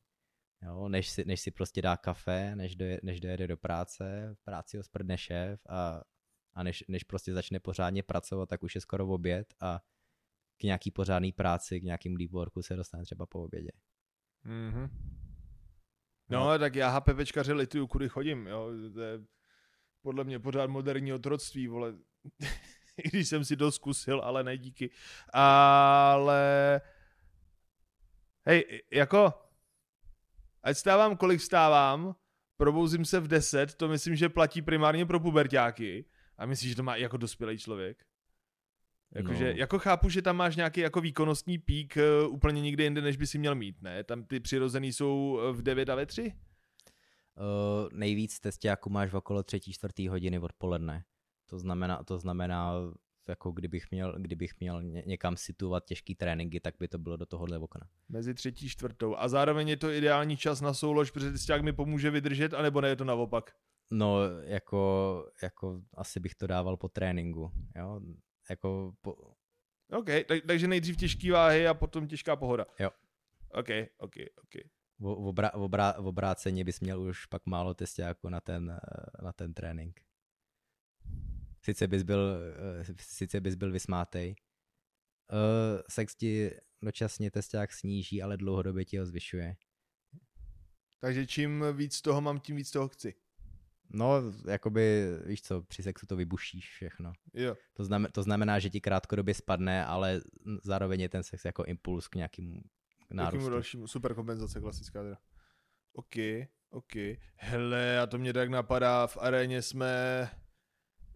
[0.63, 4.45] jo, než, si, než si prostě dá kafe, než, do, než dojede do práce, v
[4.45, 6.03] práci ho sprdne šéf a,
[6.53, 9.81] a než, než prostě začne pořádně pracovat, tak už je skoro v oběd a
[10.61, 13.71] k nějaký pořádný práci, k nějakým deep worku se dostane třeba po obědě.
[14.47, 14.91] Mm-hmm.
[16.29, 18.71] No, no, tak já HPVčkaře lituju, kudy chodím, jo.
[18.95, 19.21] To je
[20.03, 21.95] podle mě pořád moderní otroctví, vole.
[23.05, 24.91] I když jsem si to zkusil, ale ne díky.
[25.33, 26.81] Ale
[28.47, 29.33] hej, jako
[30.63, 32.15] ať stávám, kolik stávám,
[32.57, 36.05] probouzím se v 10, to myslím, že platí primárně pro pubertáky.
[36.39, 38.07] A myslíš, že to má jako dospělý člověk?
[39.15, 39.59] Jakože, no.
[39.59, 41.97] jako chápu, že tam máš nějaký jako výkonnostní pík
[42.27, 44.05] uh, úplně nikde jinde, než by si měl mít, ne?
[44.05, 46.23] Tam ty přirozený jsou v 9 a ve 3?
[46.23, 49.61] Uh, nejvíc testiáků máš v okolo 3.
[49.61, 50.07] 4.
[50.09, 51.05] hodiny odpoledne.
[51.47, 52.73] To znamená, to znamená
[53.29, 57.59] jako kdybych měl, kdybych měl někam situovat těžký tréninky, tak by to bylo do tohohle
[57.59, 57.89] okna.
[58.09, 59.17] Mezi třetí čtvrtou.
[59.17, 62.89] A zároveň je to ideální čas na soulož, protože testák mi pomůže vydržet, anebo ne
[62.89, 63.53] je to naopak?
[63.91, 68.01] No, jako, jako asi bych to dával po tréninku, jo.
[68.51, 69.13] Jako po...
[69.91, 72.67] OK, tak, takže nejdřív těžký váhy a potom těžká pohoda.
[72.79, 72.91] Jo.
[73.51, 74.55] OK, OK, OK.
[74.99, 78.81] V, obrá, v, obrá, v obráceně bys měl už pak málo testáků na ten,
[79.23, 80.01] na ten trénink.
[81.65, 82.39] Sice bys byl,
[82.81, 84.35] eh, sice bys byl vysmátej.
[85.33, 86.51] Uh, sex ti
[86.83, 89.57] dočasně testák sníží, ale dlouhodobě ti ho zvyšuje.
[91.01, 93.15] Takže čím víc toho mám, tím víc toho chci.
[93.91, 97.13] No, jakoby, víš co, při sexu to vybušíš všechno.
[97.35, 97.57] Jo.
[97.75, 100.21] To, znamená, to znamená, že ti krátkodobě spadne, ale
[100.63, 102.61] zároveň je ten sex jako impuls k nějakému
[103.11, 103.37] nárůstu.
[103.37, 105.19] Nějakému dalšímu, super kompenzace klasická teda.
[105.93, 106.17] OK,
[106.71, 106.93] OK.
[107.37, 110.31] Hele, a to mě tak napadá, v aréně jsme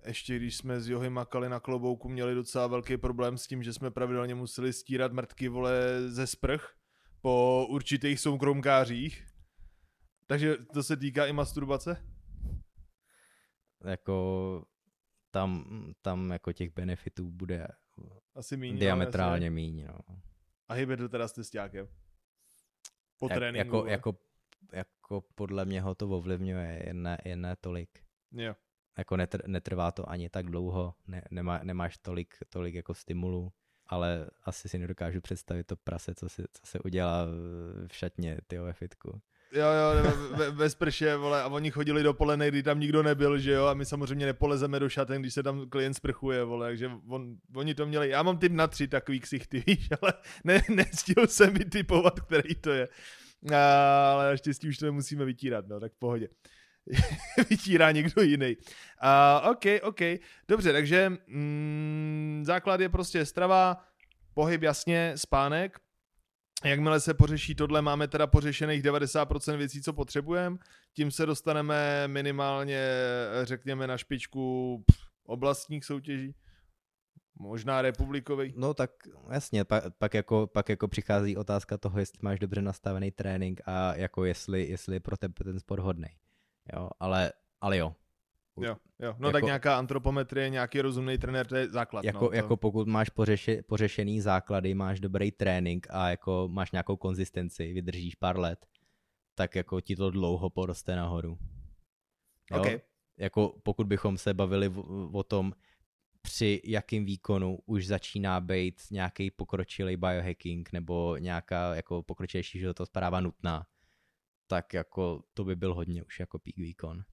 [0.07, 3.73] ještě když jsme s Johy makali na klobouku, měli docela velký problém s tím, že
[3.73, 5.73] jsme pravidelně museli stírat mrtky vole
[6.09, 6.75] ze sprch
[7.21, 9.27] po určitých soukromkářích.
[10.27, 12.08] Takže to se týká i masturbace?
[13.85, 14.65] Jako
[15.31, 15.65] tam,
[16.03, 17.69] tam jako těch benefitů bude
[18.35, 19.87] asi míň, diametrálně no, míň.
[19.87, 20.17] No.
[20.69, 21.89] A to teda s testákem?
[23.19, 23.77] Po Jak, tréninku?
[23.77, 24.19] Jako, jako,
[24.73, 28.01] jako podle mě ho to ovlivňuje, jen ne, jen ne tolik.
[28.33, 28.55] Jo
[28.99, 33.53] jako netr, netrvá to ani tak dlouho, ne, nemá, nemáš tolik, tolik jako stimulů,
[33.87, 37.25] ale asi si nedokážu představit to prase, co, si, co se udělá
[37.87, 39.23] v šatně, ty ve fitku.
[39.53, 43.53] Jo, jo, ve, ve sprše, vole, a oni chodili dopoledne, kdy tam nikdo nebyl, že
[43.53, 47.37] jo, a my samozřejmě nepolezeme do šaten, když se tam klient sprchuje, vole, takže on,
[47.55, 50.13] oni to měli, já mám typ na tři takový ksichty, víš, ale
[50.45, 52.89] ne, nestil jsem vytipovat, který to je.
[53.53, 56.29] Ale naštěstí už to nemusíme vytírat, no, tak v pohodě.
[57.51, 58.57] vytírá někdo jiný.
[58.57, 60.01] Uh, OK, OK.
[60.49, 63.85] Dobře, takže mm, základ je prostě strava,
[64.35, 65.79] pohyb jasně, spánek.
[66.65, 70.57] Jakmile se pořeší tohle, máme teda pořešených 90% věcí, co potřebujeme.
[70.93, 72.81] Tím se dostaneme minimálně,
[73.43, 74.85] řekněme, na špičku
[75.25, 76.35] oblastních soutěží.
[77.41, 78.55] Možná republikový.
[78.57, 78.91] No tak
[79.31, 83.95] jasně, pak, pak, jako, pak jako přichází otázka toho, jestli máš dobře nastavený trénink a
[83.95, 86.09] jako jestli, jestli je pro tebe ten sport hodný.
[86.73, 87.95] Jo, ale, ale jo.
[88.65, 89.15] Jo, jo.
[89.19, 92.05] No jako, tak nějaká antropometrie, nějaký rozumný trenér, to je základ.
[92.05, 92.35] Jako, no, to...
[92.35, 98.15] jako pokud máš pořeši, pořešený základy, máš dobrý trénink a jako máš nějakou konzistenci, vydržíš
[98.15, 98.67] pár let,
[99.35, 101.39] tak jako ti to dlouho poroste nahoru.
[102.53, 102.61] Jo?
[102.61, 102.81] Okay.
[103.19, 105.53] Jako pokud bychom se bavili o, o tom,
[106.23, 113.67] při jakým výkonu už začíná být nějaký pokročilý biohacking nebo nějaká jako pokročilejší životospráva nutná,
[114.47, 117.05] tak jako to by byl hodně už jako peak výkon.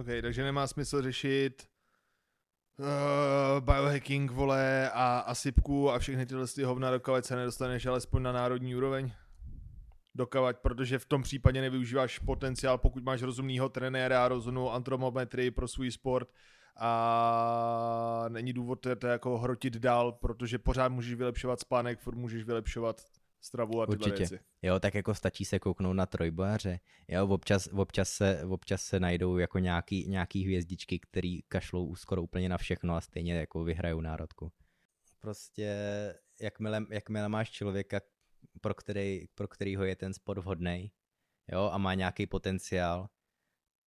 [0.00, 1.68] OK, takže nemá smysl řešit
[2.78, 8.32] uh, biohacking, vole, a asypku a všechny tyhle ty hovna, dokavať se nedostaneš alespoň na
[8.32, 9.12] národní úroveň?
[10.14, 15.90] Dokavať, protože v tom případě nevyužíváš potenciál, pokud máš rozumného trenéra, rozumnou antromometrii pro svůj
[15.90, 16.28] sport
[16.76, 23.04] a není důvod to jako hrotit dál, protože pořád můžeš vylepšovat spánek, furt můžeš vylepšovat
[23.44, 24.16] stravu a tyhle Určitě.
[24.16, 24.44] věci.
[24.62, 26.80] Jo, tak jako stačí se kouknout na trojbojaře.
[27.08, 32.48] Jo, občas, občas, se, občas se najdou jako nějaký, nějaký hvězdičky, který kašlou skoro úplně
[32.48, 34.52] na všechno a stejně jako vyhrajou národku.
[35.20, 35.74] Prostě
[36.40, 38.00] jakmile, jakmile máš člověka,
[38.60, 40.92] pro, který, pro kterýho je ten sport vhodný,
[41.52, 43.08] jo, a má nějaký potenciál,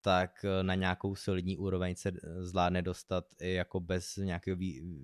[0.01, 4.57] tak na nějakou solidní úroveň se zvládne dostat i jako bez nějakého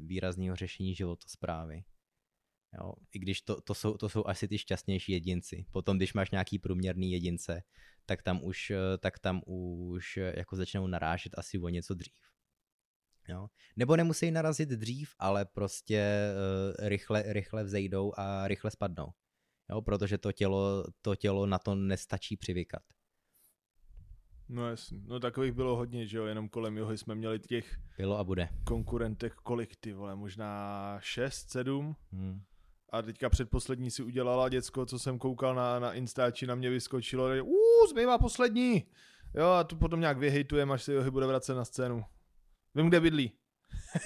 [0.05, 1.83] výrazného řešení životosprávy.
[2.79, 2.93] Jo?
[3.13, 5.65] I když to, to, jsou, to jsou asi ty šťastnější jedinci.
[5.71, 7.63] Potom, když máš nějaký průměrný jedince,
[8.05, 12.13] tak tam už, eh, tak tam už eh, jako začnou narážet asi o něco dřív.
[13.27, 13.47] Jo?
[13.75, 19.07] Nebo nemusí narazit dřív, ale prostě uh, rychle, rychle vzejdou a rychle spadnou.
[19.69, 19.81] Jo?
[19.81, 22.81] Protože to tělo, to tělo na to nestačí přivykat.
[24.49, 28.17] No jasně, no takových bylo hodně, že jo, jenom kolem Johy jsme měli těch bylo
[28.17, 28.49] a bude.
[28.63, 31.95] konkurentek kolik ty vole, možná šest, sedm.
[32.11, 32.41] Hmm
[32.93, 37.25] a teďka předposlední si udělala děcko, co jsem koukal na, na Instači, na mě vyskočilo,
[37.43, 38.85] uuu, zbývá poslední.
[39.35, 42.05] Jo, a tu potom nějak vyhejtujeme, až se Johy bude vracet na scénu.
[42.75, 43.31] Vím, kde bydlí.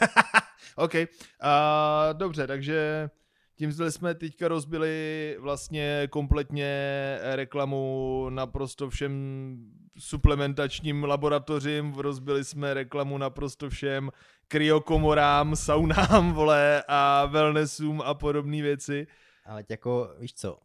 [0.76, 0.93] OK.
[0.93, 1.00] Uh,
[2.13, 3.10] dobře, takže
[3.56, 6.69] tím jsme teďka rozbili vlastně kompletně
[7.21, 9.12] reklamu naprosto všem
[10.00, 14.12] suplementačním laboratořím, rozbili jsme reklamu naprosto všem
[14.47, 19.07] kryokomorám, saunám, vole, a wellnessům a podobné věci.
[19.45, 20.60] Ale jako, víš co,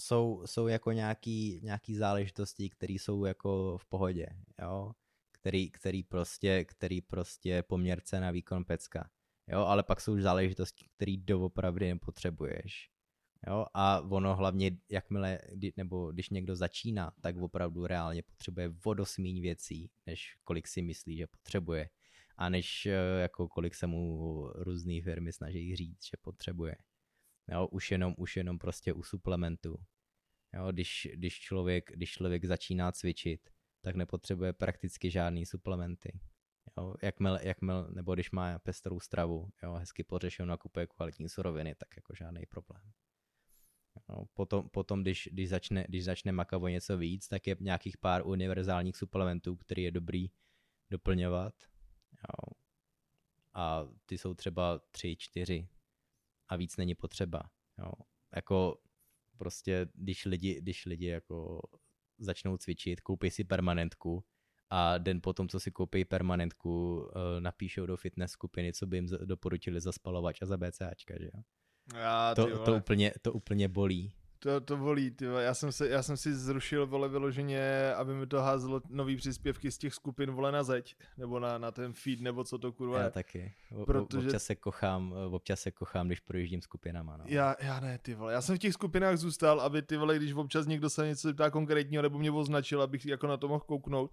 [0.00, 4.26] jsou, jsou jako nějaký, nějaký záležitosti, které jsou jako v pohodě,
[4.62, 4.92] jo?
[5.32, 9.10] Který, který, prostě, který prostě poměrce na výkon pecka.
[9.48, 12.90] Jo, ale pak jsou záležitosti, které doopravdy nepotřebuješ.
[13.46, 15.38] Jo, a ono hlavně, jakmile,
[15.76, 21.26] nebo když někdo začíná, tak opravdu reálně potřebuje vodosmíň věcí, než kolik si myslí, že
[21.26, 21.88] potřebuje.
[22.42, 26.76] A než eh, jako kolik se mu různé firmy snaží říct, že potřebuje.
[27.52, 29.78] Jo, už jenom, už jenom prostě u suplementu.
[30.54, 33.50] Jo, když, když, člověk, když člověk začíná cvičit,
[33.80, 36.20] tak nepotřebuje prakticky žádný suplementy.
[36.78, 41.88] Jo, jakmile, jakmile, nebo když má pestrou stravu, jo, hezky pořešenou, nakupuje kvalitní suroviny, tak
[41.96, 42.82] jako žádný problém.
[44.08, 48.26] Jo, potom, potom když, když, začne, když začne makavo něco víc, tak je nějakých pár
[48.26, 50.30] univerzálních suplementů, který je dobrý
[50.90, 51.71] doplňovat.
[52.28, 52.52] Jo.
[53.54, 55.68] A ty jsou třeba tři, čtyři
[56.48, 57.42] a víc není potřeba.
[57.78, 57.92] Jo.
[58.34, 58.82] Jako
[59.36, 61.62] prostě, když lidi, když lidi jako
[62.18, 64.24] začnou cvičit, koupí si permanentku,
[64.74, 69.08] a den potom, co si koupí permanentku, eh, napíšou do fitness skupiny, co by jim
[69.24, 71.42] doporučili za spalovač a za BCAčka, že jo?
[71.94, 74.12] Já, to, to, úplně, to úplně bolí.
[74.42, 78.26] To, to bolí, ty já jsem, se, já jsem si zrušil vole vyloženě, aby mi
[78.26, 82.20] to házelo nový příspěvky z těch skupin vole na zeď, nebo na, na ten feed,
[82.20, 84.26] nebo co to kurva Já taky, o, protože...
[84.26, 87.24] občas se kochám, občas se kochám, když projíždím skupinama, no.
[87.26, 90.32] Já, já ne, ty vole, já jsem v těch skupinách zůstal, aby ty vole, když
[90.32, 94.10] občas někdo se něco ptá konkrétního, nebo mě označil, abych jako na to mohl kouknout,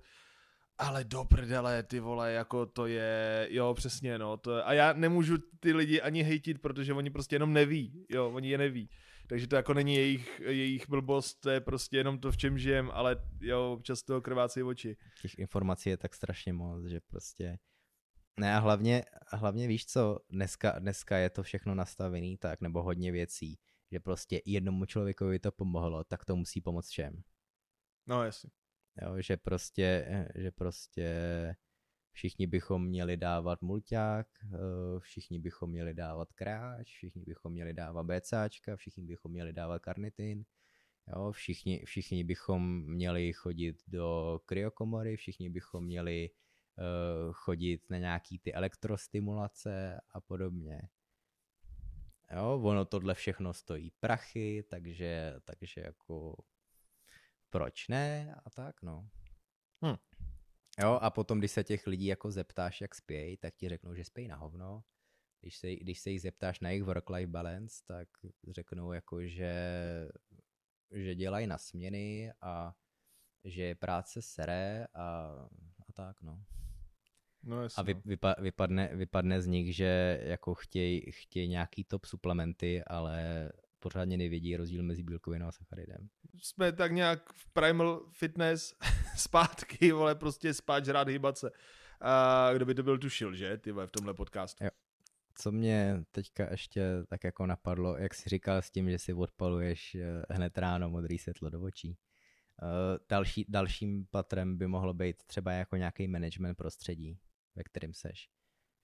[0.80, 4.94] ale do prdele, ty vole, jako to je, jo, přesně, no, to je, a já
[4.94, 8.90] nemůžu ty lidi ani hejtit, protože oni prostě jenom neví, jo, oni je neví.
[9.28, 12.92] Takže to jako není jejich, jejich blbost, to je prostě jenom to, v čem žijem,
[12.94, 14.98] ale jo, občas toho krvácí oči.
[15.22, 17.60] Těch informací je tak strašně moc, že prostě...
[18.40, 23.12] Ne a hlavně, hlavně víš co, dneska, dneska je to všechno nastavený tak, nebo hodně
[23.12, 23.60] věcí,
[23.92, 27.22] že prostě jednomu člověkovi to pomohlo, tak to musí pomoct všem.
[28.08, 28.50] No jasně.
[29.02, 31.06] Jo, že prostě, že prostě
[32.12, 34.58] všichni bychom měli dávat mulťák, eh,
[35.00, 40.46] všichni bychom měli dávat kráč, všichni bychom měli dávat BCAčka, všichni bychom měli dávat karnitin,
[41.08, 48.40] jo, všichni, všichni bychom měli chodit do kryokomory, všichni bychom měli uh, chodit na nějaký
[48.40, 50.82] ty elektrostimulace a podobně.
[52.36, 56.36] Jo, ono tohle všechno stojí prachy, takže, takže jako
[57.50, 59.10] proč ne a tak, no.
[59.86, 59.98] Hm.
[60.82, 64.04] Jo, a potom, když se těch lidí jako zeptáš, jak spějí, tak ti řeknou, že
[64.04, 64.84] spějí na hovno.
[65.42, 68.08] Když se, když se jich zeptáš na jejich work-life balance, tak
[68.50, 69.54] řeknou jako, že,
[70.92, 72.76] že dělají na směny a
[73.44, 75.32] že je práce sere a,
[75.90, 76.44] a tak, no.
[77.44, 78.02] No, a vy, no.
[78.06, 84.58] vypa, vypadne, vypadne z nich, že jako chtějí chtěj nějaký top suplementy, ale pořádně nevědí
[84.58, 86.10] rozdíl mezi bílkovinou a sacharidem.
[86.38, 88.76] Jsme tak nějak v primal fitness
[89.16, 91.52] zpátky, vole, prostě spát, žrát, hýbat se.
[92.02, 94.64] A kdo by to byl tušil, že, ty v tomhle podcastu.
[94.64, 94.70] Jo.
[95.36, 99.96] Co mě teďka ještě tak jako napadlo, jak jsi říkal s tím, že si odpaluješ
[99.96, 101.98] eh, hned ráno modrý světlo do očí.
[102.62, 107.20] Uh, další, dalším patrem by mohlo být třeba jako nějaký management prostředí,
[107.56, 108.30] ve kterém seš.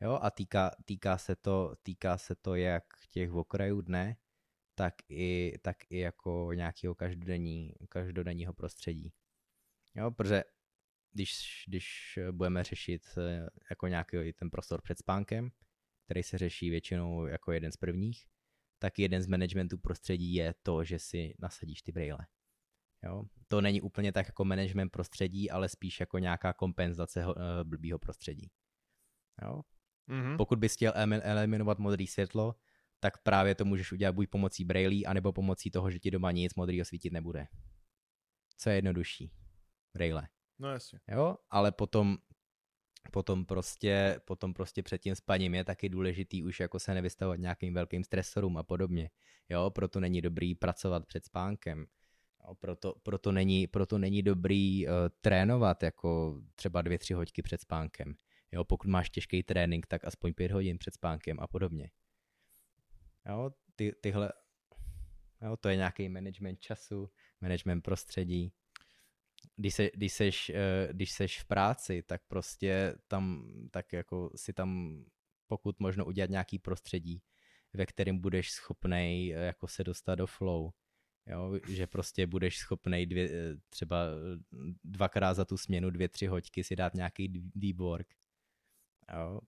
[0.01, 4.15] Jo, a týká, týká, se to, týká se to jak těch okrajů dne,
[4.75, 9.13] tak i, tak i jako nějakého každodenní, každodenního prostředí.
[9.95, 10.43] Jo, protože
[11.11, 15.51] když, když budeme řešit eh, jako nějaký ten prostor před spánkem,
[16.05, 18.25] který se řeší většinou jako jeden z prvních,
[18.79, 22.27] tak jeden z managementů prostředí je to, že si nasadíš ty brýle.
[23.03, 23.23] Jo?
[23.47, 27.33] To není úplně tak jako management prostředí, ale spíš jako nějaká kompenzace uh,
[27.63, 28.51] blbýho prostředí.
[29.41, 29.61] Jo?
[30.09, 30.37] Mm-hmm.
[30.37, 32.55] Pokud bys chtěl eliminovat modré světlo,
[33.05, 36.55] tak právě to můžeš udělat buď pomocí brailí, anebo pomocí toho, že ti doma nic
[36.55, 37.47] modrýho svítit nebude.
[38.57, 39.31] Co je jednodušší?
[39.93, 40.27] Braille.
[40.59, 40.99] No jasně.
[41.07, 42.17] Jo, ale potom,
[43.11, 47.73] potom prostě, potom prostě před tím spaním je taky důležitý už jako se nevystavovat nějakým
[47.73, 49.09] velkým stresorům a podobně.
[49.49, 51.85] Jo, proto není dobrý pracovat před spánkem.
[52.47, 57.61] Jo, proto, proto, není, proto není dobrý uh, trénovat jako třeba dvě, tři hoďky před
[57.61, 58.15] spánkem.
[58.51, 61.89] Jo, pokud máš těžký trénink, tak aspoň pět hodin před spánkem a podobně.
[63.29, 64.33] Jo, ty, tyhle,
[65.41, 67.09] jo, to je nějaký management času,
[67.41, 68.53] management prostředí.
[69.55, 74.53] když, se, když, seš, eh, když seš v práci, tak prostě tam, tak jako si
[74.53, 74.99] tam
[75.47, 77.21] pokud možno udělat nějaký prostředí,
[77.73, 80.71] ve kterém budeš schopnej eh, jako se dostat do flow.
[81.27, 83.97] Jo, že prostě budeš schopnej dvě, eh, třeba
[84.83, 88.07] dvakrát za tu směnu, dvě, tři hoďky si dát nějaký deep work.
[89.13, 89.41] Jo,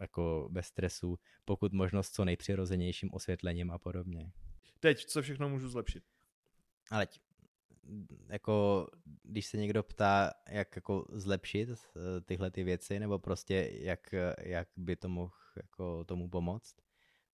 [0.00, 4.32] jako bez stresu, pokud možno s co nejpřirozenějším osvětlením a podobně.
[4.80, 6.04] Teď, co všechno můžu zlepšit?
[6.90, 7.08] Ale
[8.28, 8.86] jako,
[9.22, 14.68] když se někdo ptá, jak jako zlepšit eh, tyhle ty věci, nebo prostě jak, jak
[14.76, 16.76] by to mohl jako tomu pomoct,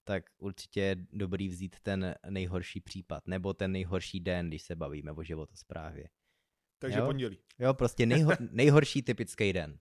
[0.04, 5.12] tak určitě je dobrý vzít ten nejhorší případ, nebo ten nejhorší den, když se bavíme
[5.12, 6.08] o životosprávě.
[6.78, 7.06] Takže jo?
[7.06, 7.38] pondělí.
[7.58, 9.78] Jo, prostě nejho, nejhorší typický den.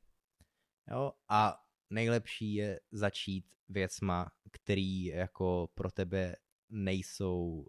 [0.91, 6.35] Jo, a nejlepší je začít věcma, který jako pro tebe
[6.69, 7.67] nejsou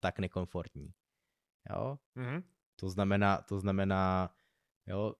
[0.00, 0.94] tak nekomfortní.
[1.70, 1.98] Jo?
[2.16, 2.42] Mm-hmm.
[2.76, 4.34] To znamená, to znamená,
[4.86, 5.14] jo,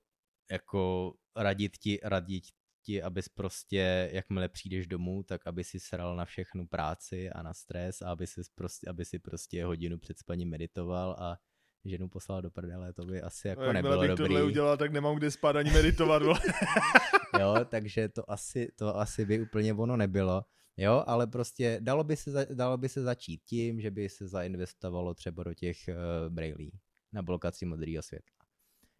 [0.51, 2.45] jako radit ti, radit
[2.83, 7.55] ti, abys prostě, jakmile přijdeš domů, tak aby si sral na všechnu práci a na
[7.55, 11.39] stres a aby si prostě, aby si prostě hodinu před spaním meditoval a
[11.85, 14.25] ženu poslal do prdele, to by asi jako no, nebylo bych dobrý.
[14.25, 16.23] tohle udělal, tak nemám kde spát ani meditovat.
[17.41, 20.45] jo, takže to asi, to asi by úplně ono nebylo.
[20.77, 25.15] Jo, ale prostě dalo by, se, dalo by se začít tím, že by se zainvestovalo
[25.15, 25.95] třeba do těch uh,
[26.35, 26.81] brailí
[27.13, 28.47] na blokaci modrého světla.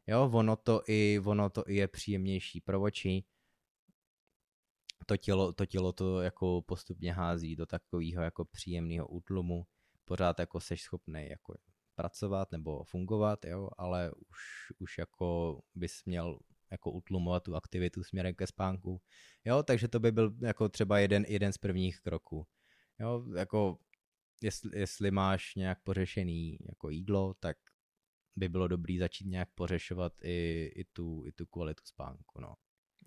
[0.07, 3.25] Jo, ono to i, ono to i je příjemnější pro oči.
[5.07, 9.67] To tělo, to tělo to jako postupně hází do takového jako příjemného útlumu.
[10.05, 11.55] Pořád jako seš schopný jako
[11.95, 14.39] pracovat nebo fungovat, jo, ale už,
[14.79, 16.39] už jako bys měl
[16.71, 19.03] jako utlumovat tu aktivitu směrem ke spánku.
[19.45, 22.47] Jo, takže to by byl jako třeba jeden, jeden z prvních kroků.
[23.01, 23.79] Jo, jako
[24.43, 27.57] jestli, jestli máš nějak pořešený jako jídlo, tak
[28.37, 32.55] by bylo dobrý začít nějak pořešovat i, i, tu, i tu kvalitu spánku, no.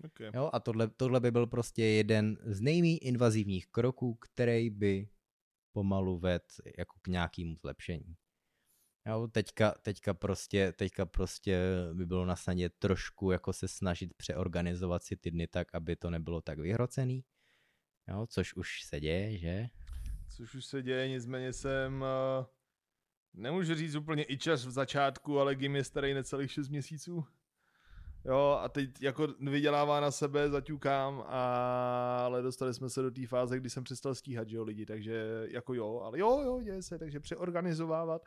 [0.04, 0.30] Okay.
[0.34, 5.08] Jo, a tohle, tohle by byl prostě jeden z nejméně invazivních kroků, který by
[5.72, 6.42] pomalu ved
[6.78, 8.16] jako k nějakému zlepšení.
[9.08, 11.58] Jo, teďka, teďka, prostě, teďka prostě
[11.92, 16.10] by bylo na snadě trošku jako se snažit přeorganizovat si ty dny tak, aby to
[16.10, 17.24] nebylo tak vyhrocený.
[18.08, 19.66] Jo, což už se děje, že?
[20.36, 22.04] Což už se děje, nicméně jsem,
[22.40, 22.46] uh,
[23.34, 27.24] nemůžu říct úplně i čas v začátku, ale Gim je starý necelých 6 měsíců.
[28.24, 33.26] Jo, a teď jako vydělává na sebe, zaťukám, a, ale dostali jsme se do té
[33.26, 36.82] fáze, kdy jsem přestal stíhat, že jo, lidi, takže jako jo, ale jo, jo, děje
[36.82, 38.22] se, takže přeorganizovávat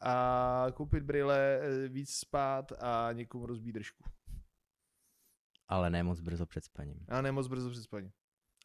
[0.00, 4.04] a koupit brýle, eh, víc spát a někomu rozbít držku.
[5.68, 7.06] Ale ne moc brzo před spaním.
[7.08, 8.12] A ne moc brzo před spaním.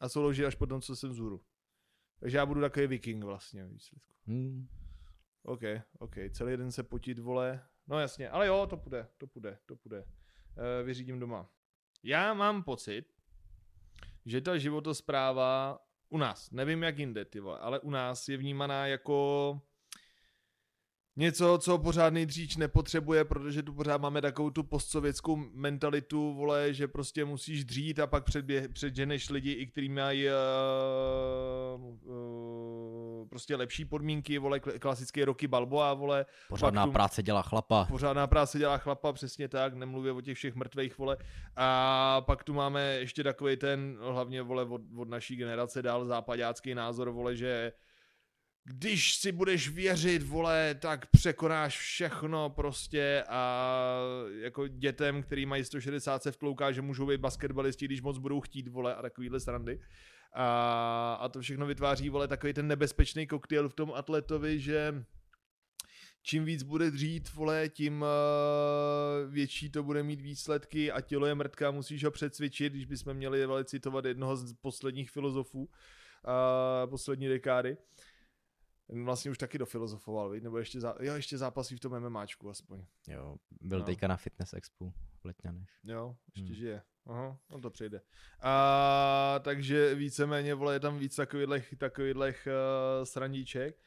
[0.00, 1.44] A souložit až potom, co jsem zůru.
[2.20, 4.12] Takže já budu takový viking vlastně výsledku.
[4.26, 4.68] Hmm.
[5.42, 5.62] OK,
[5.98, 7.62] OK, celý den se potit, vole.
[7.86, 10.04] No jasně, ale jo, to půjde, to půjde, to půjde.
[10.56, 11.50] E, vyřídím doma.
[12.02, 13.04] Já mám pocit,
[14.26, 15.78] že ta životospráva
[16.08, 19.60] u nás, nevím jak jinde, ty vole, ale u nás je vnímaná jako
[21.20, 26.88] něco, co pořádný dříč nepotřebuje, protože tu pořád máme takovou tu postsovětskou mentalitu, vole, že
[26.88, 30.34] prostě musíš dřít a pak předbě- předženeš lidi, i který mají uh,
[32.04, 36.26] uh, prostě lepší podmínky, vole, klasické roky Balboa, vole.
[36.48, 37.84] Pořádná tu, práce dělá chlapa.
[37.84, 41.16] Pořádná práce dělá chlapa, přesně tak, nemluvě o těch všech mrtvých, vole.
[41.56, 46.74] A pak tu máme ještě takový ten, hlavně, vole, od, od naší generace dál západácký
[46.74, 47.72] názor, vole, že
[48.70, 53.74] když si budeš věřit, vole, tak překonáš všechno prostě a
[54.40, 58.68] jako dětem, který mají 160 se vtlouká, že můžou být basketbalisti, když moc budou chtít,
[58.68, 59.80] vole, a takovýhle srandy.
[60.32, 65.04] A, a to všechno vytváří, vole, takový ten nebezpečný koktejl v tom atletovi, že
[66.22, 71.34] čím víc bude dřít, vole, tím uh, větší to bude mít výsledky a tělo je
[71.34, 77.28] mrtka, musíš ho přecvičit, když bychom měli vole, citovat jednoho z posledních filozofů uh, poslední
[77.28, 77.76] dekády.
[77.76, 77.76] Uh,
[78.92, 80.44] vlastně už taky dofilozofoval, víc?
[80.44, 82.84] nebo ještě, zá, jo, ještě zápasí v tom MMAčku aspoň.
[83.08, 83.84] Jo, byl no.
[83.84, 85.68] teďka na Fitness Expo v Letňanech.
[85.84, 86.54] Jo, ještě hmm.
[86.54, 86.82] žije.
[87.06, 88.00] Aha, no to přijde.
[88.40, 93.78] A, takže víceméně, vole, je tam víc takových, takových uh, srandíček.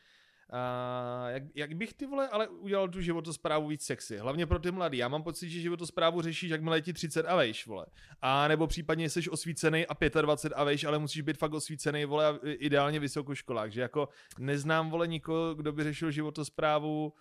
[0.50, 4.18] A jak, jak, bych ty vole, ale udělal tu životosprávu víc sexy.
[4.18, 4.98] Hlavně pro ty mladý.
[4.98, 7.86] Já mám pocit, že životosprávu řešíš, jak ti 30 a vejš, vole.
[8.22, 12.28] A nebo případně jsi osvícený a 25 a vejš, ale musíš být fakt osvícený, vole,
[12.28, 13.72] a ideálně vysokoškolák.
[13.72, 17.14] Že jako neznám, vole, nikoho, kdo by řešil životosprávu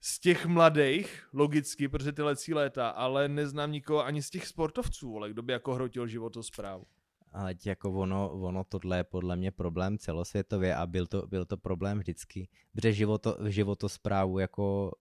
[0.00, 5.10] z těch mladých, logicky, protože ty lecí léta, ale neznám nikoho ani z těch sportovců,
[5.10, 6.86] vole, kdo by jako hrotil životosprávu
[7.32, 11.56] ale jako ono, ono tohle je podle mě problém celosvětově a byl to, byl to
[11.56, 14.92] problém vždycky, protože životo, životosprávu jako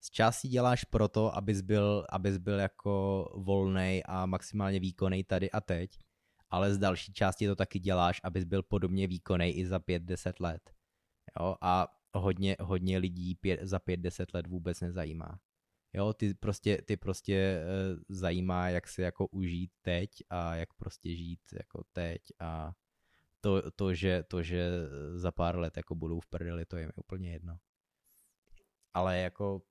[0.00, 5.60] z části děláš proto, abys byl, abys byl jako volnej a maximálně výkonný tady a
[5.60, 5.98] teď,
[6.50, 10.70] ale z další části to taky děláš, abys byl podobně výkonný i za 5-10 let.
[11.40, 11.56] Jo?
[11.60, 15.38] A hodně, hodně lidí pět, za 5-10 let vůbec nezajímá.
[15.92, 21.16] Jo, ty prostě, ty prostě uh, zajímá, jak se jako užít teď a jak prostě
[21.16, 22.72] žít jako teď a
[23.40, 24.70] to, to, že, to, že
[25.14, 27.58] za pár let jako budou v prdeli, to je mi úplně jedno.
[28.94, 29.62] Ale jako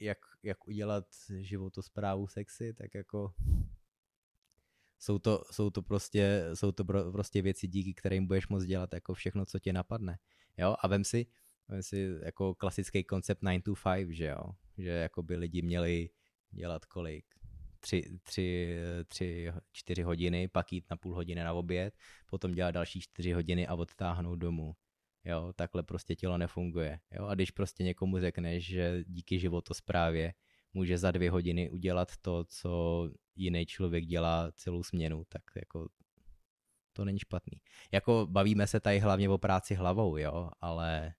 [0.00, 1.04] jak, jak udělat
[1.38, 3.34] životosprávu sexy, tak jako
[4.98, 9.14] jsou to, jsou to, prostě, jsou to prostě věci, díky kterým budeš moct dělat jako
[9.14, 10.18] všechno, co tě napadne.
[10.56, 10.76] Jo?
[10.80, 11.26] A vem si,
[11.80, 14.42] si jako klasický koncept 9 to 5, že jo?
[14.78, 16.10] Že jako by lidi měli
[16.50, 17.24] dělat kolik?
[17.80, 18.76] Tři, tři,
[19.08, 21.94] tři, čtyři hodiny, pak jít na půl hodiny na oběd,
[22.26, 24.76] potom dělat další čtyři hodiny a odtáhnout domů.
[25.24, 27.00] Jo, takhle prostě tělo nefunguje.
[27.12, 30.34] Jo, a když prostě někomu řekneš, že díky životosprávě
[30.74, 35.88] může za dvě hodiny udělat to, co jiný člověk dělá celou směnu, tak jako
[36.92, 37.60] to není špatný.
[37.92, 41.14] Jako bavíme se tady hlavně o práci hlavou, jo, ale,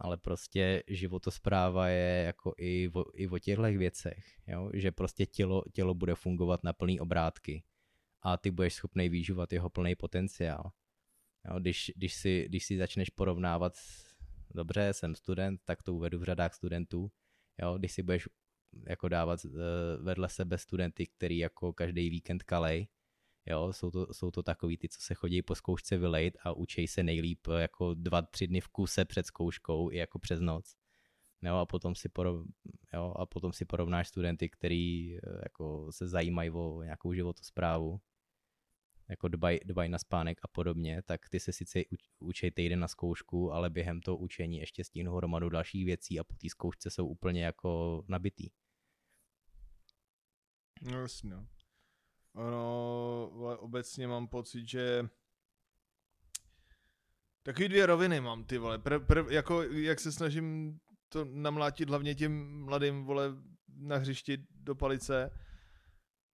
[0.00, 5.62] ale prostě životospráva je jako i o, i o těchto věcech, jo, že prostě tělo,
[5.72, 7.62] tělo bude fungovat na plný obrátky
[8.22, 10.72] a ty budeš schopný využívat jeho plný potenciál.
[11.48, 13.72] Jo, když, když, si, když si začneš porovnávat,
[14.54, 17.10] dobře, jsem student, tak to uvedu v řadách studentů,
[17.62, 18.28] jo, když si budeš
[18.88, 19.52] jako dávat uh,
[20.00, 22.88] vedle sebe studenty, který jako každý víkend kalej,
[23.46, 26.86] jo, jsou to, jsou to takový ty, co se chodí po zkoušce vylejt a učí
[26.86, 30.76] se nejlíp jako dva, tři dny v kuse před zkouškou i jako přes noc.
[31.42, 32.46] Jo, a potom si, porov,
[32.94, 38.00] jo, a potom si porovnáš studenty, který eh, jako se zajímají o nějakou životosprávu
[39.10, 41.80] jako dbaj, dbaj na spánek a podobně, tak ty se sice
[42.18, 46.34] učej týden na zkoušku, ale během toho učení ještě stíhnou hromadu dalších věcí a po
[46.34, 48.48] té zkoušce jsou úplně jako nabitý.
[50.82, 51.34] No jasně.
[52.34, 53.30] No.
[53.34, 55.08] Ono, obecně mám pocit, že
[57.42, 58.78] Takový dvě roviny mám, ty vole.
[58.78, 60.78] Pr, pr, jako, jak se snažím
[61.08, 63.28] to namlátit hlavně těm mladým, vole,
[63.76, 65.30] na hřišti do palice,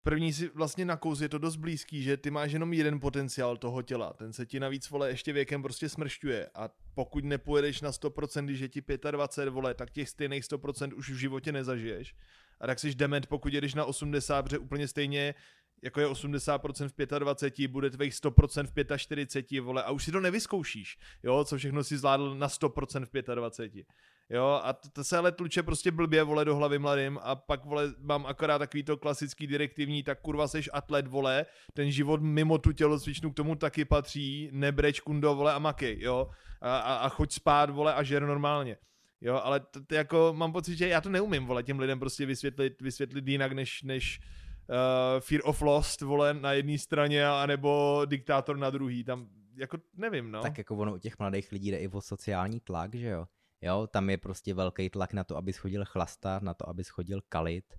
[0.06, 3.56] První si vlastně na kouz je to dost blízký, že ty máš jenom jeden potenciál
[3.56, 4.12] toho těla.
[4.12, 6.50] Ten se ti navíc, vole, ještě věkem prostě smršťuje.
[6.54, 11.10] A pokud nepojedeš na 100%, když je ti 25, vole, tak těch stejných 100% už
[11.10, 12.14] v životě nezažiješ.
[12.60, 15.34] A tak jsi dement, pokud jedeš na 80, protože úplně stejně
[15.82, 20.20] jako je 80% v 25, bude tvých 100% v 45, vole, a už si to
[20.20, 23.86] nevyzkoušíš, jo, co všechno si zvládl na 100% v 25.
[24.30, 27.64] Jo, a to, to se ale tluče prostě blbě, vole, do hlavy mladým a pak,
[27.64, 32.58] vole, mám akorát takový to klasický direktivní, tak kurva seš atlet, vole, ten život mimo
[32.58, 37.08] tu tělocvičnu k tomu taky patří, nebreč kundo, vole, a makej, jo, a, a, a
[37.08, 38.76] choď spát, vole, a žer normálně.
[39.20, 42.26] Jo, ale to, to jako mám pocit, že já to neumím, vole, těm lidem prostě
[42.26, 44.20] vysvětlit, vysvětlit jinak, než, než
[44.68, 50.30] uh, Fear of Lost, vole, na jedné straně, anebo Diktátor na druhý, tam, jako nevím,
[50.30, 50.42] no.
[50.42, 53.26] Tak jako ono u těch mladých lidí jde i o sociální tlak, že jo?
[53.60, 57.20] Jo, tam je prostě velký tlak na to, aby schodil chlastat, na to, aby schodil
[57.28, 57.74] kalit.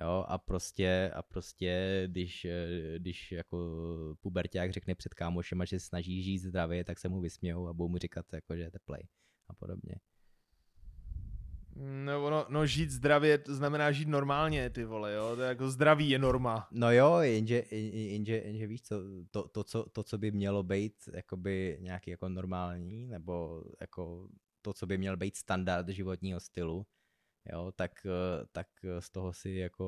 [0.00, 3.58] Jo, a prostě, a prostě, když, eh, když jako
[4.20, 7.98] puberták řekne před kámošema, že snaží žít zdravě, tak se mu vysmějou a budou mu
[7.98, 9.08] říkat, jako, že je teplej
[9.48, 9.94] a podobně.
[11.76, 15.70] No, no, no, žít zdravě to znamená žít normálně, ty vole, jo, to je jako
[15.70, 16.68] zdraví je norma.
[16.70, 18.96] No jo, jenže, jenže, jenže víš co,
[19.30, 24.28] to, to, co, to, co by mělo být jakoby nějaký jako normální, nebo jako
[24.62, 26.86] to, co by měl být standard životního stylu,
[27.52, 28.06] jo, tak,
[28.52, 28.66] tak
[28.98, 29.86] z toho si jako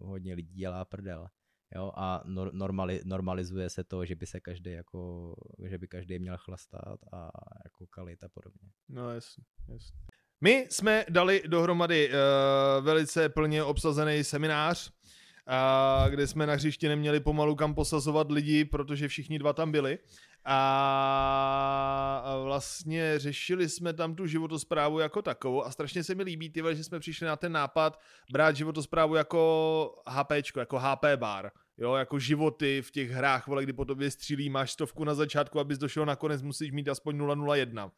[0.00, 1.28] hodně lidí dělá prdel.
[1.74, 2.22] Jo, a
[2.52, 5.34] normali, normalizuje se to, že by se každý jako,
[5.68, 7.30] že by každý měl chlastat a
[7.64, 8.70] jako kalit a podobně.
[8.88, 9.98] No jasně, jasně.
[10.44, 17.20] My jsme dali dohromady uh, velice plně obsazený seminář, uh, kde jsme na hřišti neměli
[17.20, 19.98] pomalu kam posazovat lidi, protože všichni dva tam byli.
[20.44, 26.74] A vlastně řešili jsme tam tu životosprávu jako takovou a strašně se mi líbí, tyhle,
[26.74, 28.00] že jsme přišli na ten nápad
[28.32, 31.50] brát životosprávu jako HPčko, jako HP bar.
[31.78, 35.60] Jo, jako životy v těch hrách, vole, kdy po tobě střílí, máš stovku na začátku,
[35.60, 37.20] abys došel nakonec, musíš mít aspoň
[37.54, 37.90] 001.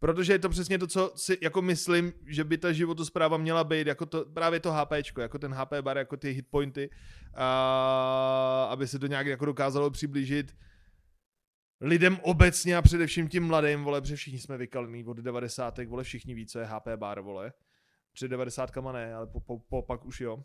[0.00, 3.86] Protože je to přesně to, co si jako myslím, že by ta životospráva měla být,
[3.86, 6.90] jako to, právě to HPčko, jako ten HP bar, jako ty hitpointy,
[7.34, 10.56] a, aby se to nějak jako dokázalo přiblížit
[11.80, 15.78] lidem obecně a především tím mladým, vole, protože všichni jsme vykalení od 90.
[15.78, 17.52] vole, všichni ví, co je HP bar, vole.
[18.12, 20.44] Před 90 ne, ale po, po, po, pak už jo.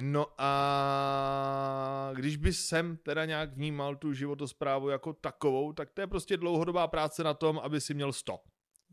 [0.00, 6.06] No a když by sem teda nějak vnímal tu životosprávu jako takovou, tak to je
[6.06, 8.38] prostě dlouhodobá práce na tom, aby si měl 100.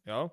[0.05, 0.31] Jo?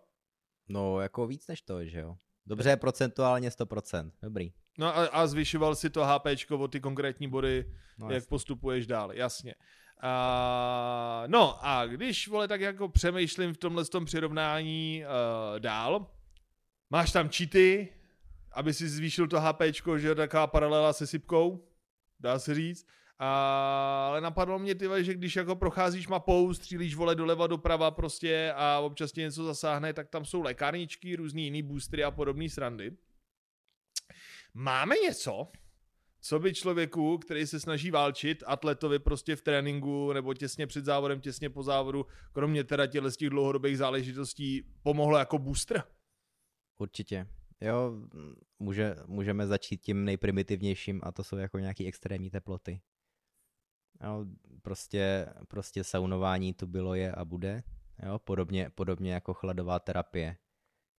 [0.68, 2.16] No, jako víc než to, že jo?
[2.46, 4.10] Dobře, procentuálně 100%.
[4.22, 4.52] Dobrý.
[4.78, 7.64] No a, a zvyšoval si to HP o ty konkrétní body,
[7.98, 8.28] No, jak jasně.
[8.28, 9.54] postupuješ dál, jasně.
[10.02, 16.06] A, no a když, vole, tak jako přemýšlím v tomhle tom přirovnání uh, dál,
[16.90, 17.88] máš tam cheaty,
[18.52, 19.62] aby si zvýšil to HP,
[19.96, 21.68] že taková paralela se sypkou,
[22.20, 22.86] dá se říct.
[23.18, 28.52] A, ale napadlo mě, ty, že když jako procházíš mapou, střílíš vole doleva, doprava prostě
[28.56, 32.96] a občas tě něco zasáhne, tak tam jsou lékárničky, různý jiný boostry a podobné srandy.
[34.54, 35.48] Máme něco,
[36.20, 41.20] co by člověku, který se snaží válčit, atletovi prostě v tréninku nebo těsně před závodem,
[41.20, 45.84] těsně po závodu, kromě teda těchto dlouhodobých záležitostí, pomohlo jako booster?
[46.78, 47.26] Určitě.
[47.60, 52.80] Jo, m, může, můžeme začít tím nejprimitivnějším a to jsou jako nějaké extrémní teploty.
[54.04, 54.26] Jo,
[54.62, 57.62] prostě, prostě saunování tu bylo je a bude.
[58.06, 60.36] Jo, podobně, podobně jako chladová terapie.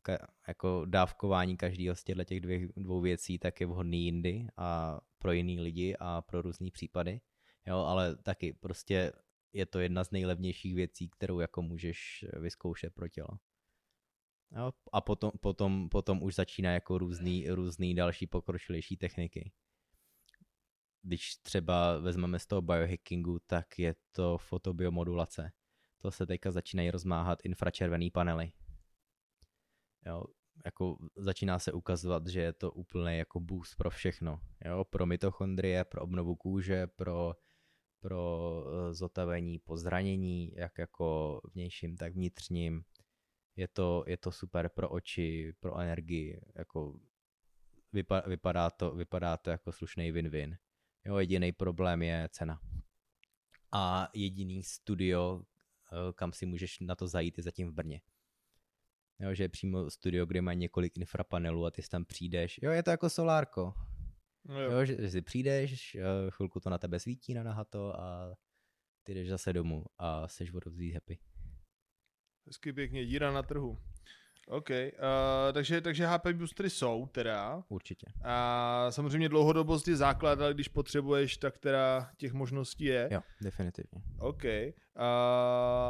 [0.01, 4.99] Ka, jako dávkování každého z těchto těch dvě, dvou věcí tak je vhodný jindy a
[5.17, 7.21] pro jiný lidi a pro různý případy.
[7.67, 9.13] Jo, ale taky prostě
[9.53, 13.29] je to jedna z nejlevnějších věcí, kterou jako můžeš vyzkoušet pro tělo.
[14.57, 19.51] Jo, a potom, potom, potom už začíná jako různý, různý další pokročilejší techniky.
[21.01, 25.51] Když třeba vezmeme z toho biohackingu, tak je to fotobiomodulace.
[25.97, 28.51] To se teďka začínají rozmáhat infračervený panely.
[30.05, 30.23] Jo,
[30.65, 34.41] jako začíná se ukazovat, že je to úplný jako boost pro všechno.
[34.65, 37.35] Jo, pro mitochondrie, pro obnovu kůže, pro,
[37.99, 42.83] pro eh, zotavení po zranění, jak jako vnějším, tak vnitřním
[43.55, 46.99] je to, je to super pro oči, pro energii, jako
[47.93, 50.57] vypa, vypadá, to, vypadá to jako slušný win-win.
[51.05, 52.59] Jo, jediný problém je cena.
[53.71, 55.43] A jediný studio,
[55.91, 58.01] eh, kam si můžeš na to zajít, je zatím v Brně.
[59.19, 62.59] Jo, že je přímo studio, kde má několik infrapanelů a ty si tam přijdeš.
[62.63, 63.73] Jo, je to jako solárko.
[64.45, 68.35] No Jo, že, že si přijdeš, eh, chvilku to na tebe svítí na nahato a
[69.03, 71.19] ty jdeš zase domů a seš vodovzít happy.
[72.47, 73.77] Hezky pěkně, díra na trhu.
[74.47, 74.75] OK, uh,
[75.53, 77.63] takže, takže HP boostery jsou teda.
[77.69, 78.05] Určitě.
[78.23, 83.09] A samozřejmě dlouhodobost je základ, ale když potřebuješ, tak teda těch možností je.
[83.11, 84.01] Jo, definitivně.
[84.19, 84.43] OK.
[84.95, 85.05] A,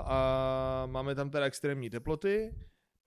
[0.05, 2.55] a máme tam teda extrémní teploty.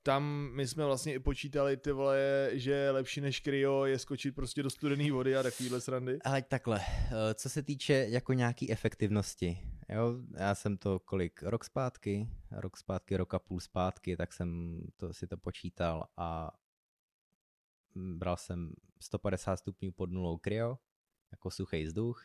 [0.07, 4.63] Tam my jsme vlastně i počítali ty vole, že lepší než kryo je skočit prostě
[4.63, 6.19] do studené vody a takovýhle srandy.
[6.25, 11.65] Ale takhle, eh, co se týče jako nějaký efektivnosti, jo, já jsem to kolik, rok
[11.65, 16.51] zpátky, rok zpátky, rok a půl zpátky, tak jsem to, si to počítal a
[17.95, 20.79] bral jsem 150 stupňů pod nulou kryo,
[21.33, 22.25] jako suchý vzduch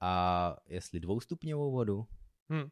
[0.00, 2.06] a jestli dvoustupňovou vodu,
[2.52, 2.68] Hm.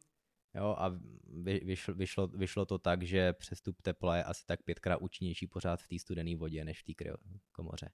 [0.54, 5.02] Jo, a vy, vyšlo, vyšlo, vyšlo to tak, že přestup tepla je asi tak pětkrát
[5.02, 6.92] účinnější pořád v té studené vodě, než v té
[7.52, 7.90] komoře.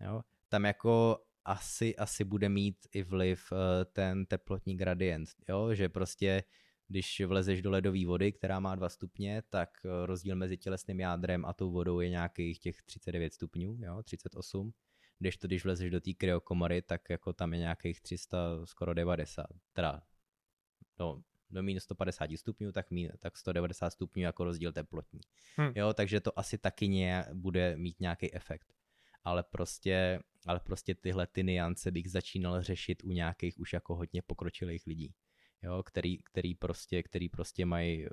[0.00, 0.22] Jo?
[0.48, 5.74] Tam jako asi, asi bude mít i vliv eh, ten teplotní gradient, jo?
[5.74, 6.44] že prostě
[6.88, 11.44] když vlezeš do ledové vody, která má 2 stupně, tak eh, rozdíl mezi tělesným jádrem
[11.44, 14.02] a tou vodou je nějakých těch 39 stupňů, jo?
[14.02, 14.72] 38.
[15.18, 19.46] Když to, když vlezeš do té kryokomory, tak jako tam je nějakých 300, skoro 90,
[19.72, 20.02] teda
[20.98, 25.20] no, do minus 150 stupňů, tak, mín, tak 190 stupňů jako rozdíl teplotní.
[25.60, 25.72] Hm.
[25.74, 28.72] Jo, takže to asi taky ně, bude mít nějaký efekt.
[29.24, 34.22] Ale prostě, ale prostě tyhle ty niance bych začínal řešit u nějakých už jako hodně
[34.22, 35.14] pokročilých lidí,
[35.62, 38.06] jo, který, který, prostě, který prostě mají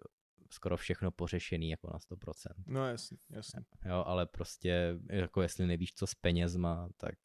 [0.49, 2.53] skoro všechno pořešený jako na 100%.
[2.67, 3.61] No jasně, jasně.
[3.86, 7.15] Jo, ale prostě, jako jestli nevíš co s penězma, tak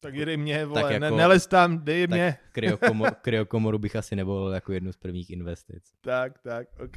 [0.00, 2.38] Tak jedej mě, vole, tak jako- ne, nelez tam, dej mě.
[2.42, 5.92] tak kryokomoru, kryokomoru bych asi nevolil jako jednu z prvních investic.
[6.00, 6.96] Tak, tak, OK.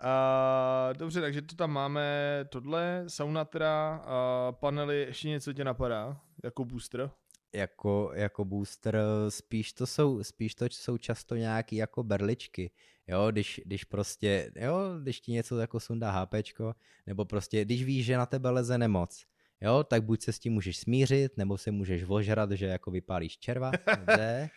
[0.00, 6.20] A, dobře, takže to tam máme, tohle, sauna teda, a panely, ještě něco tě napadá,
[6.44, 7.10] jako booster?
[7.52, 12.70] jako, jako booster, spíš to jsou, spíš to jsou často nějaký jako berličky,
[13.06, 16.74] jo, když, když prostě, jo, když ti něco jako sundá HPčko,
[17.06, 19.26] nebo prostě, když víš, že na tebe leze nemoc,
[19.60, 23.38] jo, tak buď se s tím můžeš smířit, nebo se můžeš ožrat, že jako vypálíš
[23.38, 24.50] červa, dobře,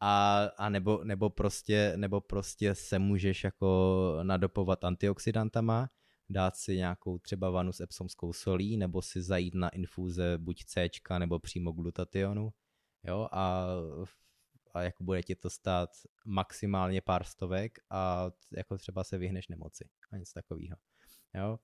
[0.00, 5.90] a, a nebo, nebo, prostě, nebo prostě se můžeš jako nadopovat antioxidantama,
[6.28, 10.88] dát si nějakou třeba vanu s epsomskou solí, nebo si zajít na infuze buď C,
[11.18, 12.52] nebo přímo glutationu,
[13.04, 13.66] jo, a,
[14.74, 15.90] a jako bude ti to stát
[16.24, 20.76] maximálně pár stovek a jako třeba se vyhneš nemoci a nic takového,
[21.34, 21.58] jo.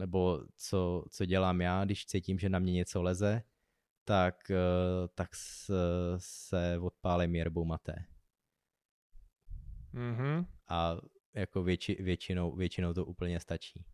[0.00, 3.42] Nebo co, co dělám já, když cítím, že na mě něco leze,
[4.04, 5.70] tak, eh, tak s,
[6.16, 8.04] se odpálím jerbou maté.
[9.92, 10.46] Mhm.
[10.68, 10.96] A
[11.34, 13.84] jako větši, většinou, většinou to úplně stačí.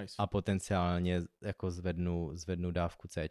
[0.00, 0.14] Nice.
[0.18, 3.28] a potenciálně jako zvednu, zvednu dávku C,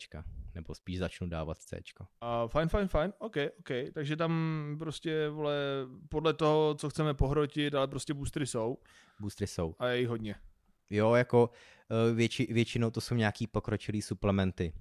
[0.54, 1.80] nebo spíš začnu dávat C.
[2.22, 3.70] A fajn, fajn, fajn, OK, OK.
[3.94, 5.56] Takže tam prostě, vole,
[6.10, 8.78] podle toho, co chceme pohrotit, ale prostě boostry jsou
[9.20, 9.76] Boostry jsou.
[9.80, 10.36] a je jich hodně.
[10.90, 11.50] Jo, jako
[11.92, 14.74] eh, větši, většinou to jsou nějaký pokročilý suplementy.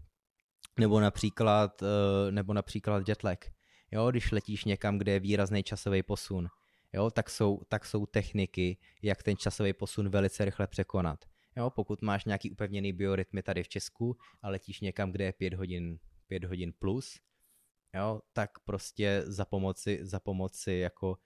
[0.79, 3.45] Nebo například, eh, nebo například jetlag.
[3.93, 6.49] Jo, když letíš někam, kde je výrazný časový posun,
[6.93, 11.25] jo, tak jsou, tak jsou techniky, jak ten časový posun velice rychle překonat.
[11.57, 15.55] Jo, pokud máš nějaký upevněný biorytmy tady v Česku a letíš někam, kde je 5
[15.55, 17.21] hodin, 5 hodin plus,
[17.95, 21.19] jo, tak prostě za pomoci, za pomoci jako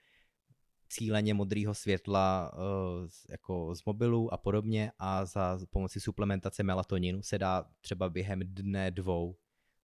[0.90, 7.38] cíleně modrého světla uh, jako z mobilu a podobně a za pomoci suplementace melatoninu se
[7.38, 9.36] dá třeba během dne dvou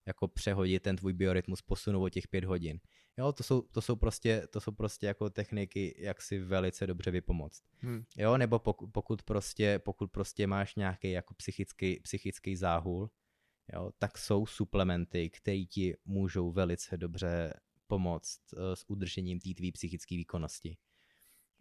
[0.07, 2.81] jako přehodit ten tvůj biorytmus, posunout o těch pět hodin.
[3.19, 7.11] Jo, to jsou, to jsou prostě, to jsou prostě jako techniky, jak si velice dobře
[7.11, 7.63] vypomoct.
[7.83, 8.05] Hm.
[8.17, 13.11] Jo, nebo pokud, pokud, prostě, pokud prostě máš nějaký jako psychický, psychický záhul,
[13.73, 17.53] jo, tak jsou suplementy, které ti můžou velice dobře
[17.87, 20.77] pomoct uh, s udržením té tvý psychické výkonnosti.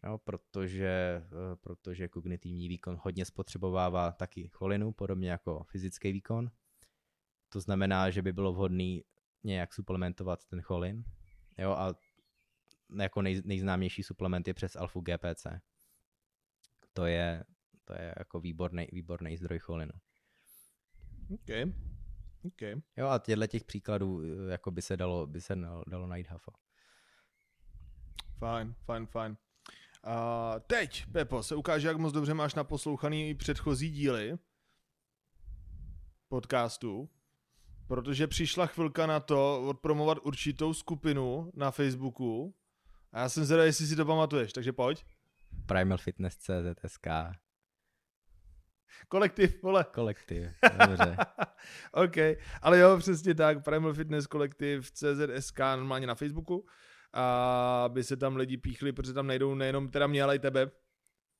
[0.05, 6.51] Jo, protože, uh, protože kognitivní výkon hodně spotřebovává taky cholinu, podobně jako fyzický výkon.
[7.49, 8.99] To znamená, že by bylo vhodné
[9.43, 11.03] nějak suplementovat ten cholin.
[11.57, 11.95] Jo, a
[12.99, 15.47] jako nej, nejznámější suplement je přes alfu GPC.
[16.93, 17.43] To je,
[17.83, 19.93] to je jako výborný, výborný zdroj cholinu.
[21.33, 21.49] OK.
[22.45, 22.61] OK.
[22.97, 26.27] Jo a těchto těch příkladů eh, jako by se dalo, by se dalo, dalo najít
[26.27, 26.51] hafo.
[28.39, 29.37] Fajn, fajn, fajn.
[30.05, 34.37] A teď, Pepo, se ukáže, jak moc dobře máš naposlouchaný předchozí díly
[36.27, 37.09] podcastu,
[37.87, 42.55] protože přišla chvilka na to odpromovat určitou skupinu na Facebooku
[43.11, 45.05] a já jsem zvědavý, jestli si to pamatuješ, takže pojď.
[45.65, 47.07] Primal Fitness CZSK,
[49.07, 49.85] Kolektiv, vole.
[49.93, 50.51] kolektiv,
[50.87, 51.17] dobře.
[51.91, 52.15] OK,
[52.61, 56.65] ale jo, přesně tak, Primal Fitness kolektiv CZSK normálně na Facebooku,
[57.15, 60.71] a aby se tam lidi píchli, protože tam najdou nejenom teda mě, ale i tebe,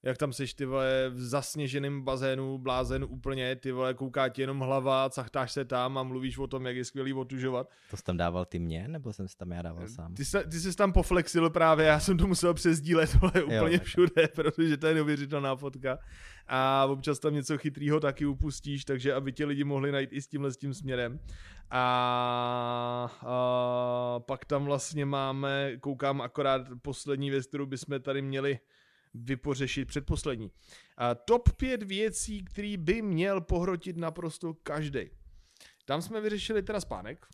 [0.05, 4.59] jak tam seš ty vole v zasněženém bazénu, blázen úplně, ty vole kouká ti jenom
[4.59, 7.69] hlava, cachtáš se tam a mluvíš o tom, jak je skvělý otužovat.
[7.89, 10.13] To jsi tam dával ty mě, nebo jsem si tam já dával sám?
[10.13, 13.79] Ty, se, ty jsi tam poflexil právě, já jsem to musel přesdílet vole, úplně takhle.
[13.79, 15.99] všude, protože to je neuvěřitelná fotka.
[16.47, 20.27] A občas tam něco chytrýho taky upustíš, takže aby tě lidi mohli najít i s
[20.27, 21.19] tímhle s tím směrem.
[21.71, 28.59] A, a pak tam vlastně máme, koukám akorát poslední věc, kterou bychom tady měli
[29.23, 30.51] vypořešit předposlední.
[30.97, 35.09] A top 5 věcí, který by měl pohrotit naprosto každý.
[35.85, 37.25] Tam jsme vyřešili teda spánek,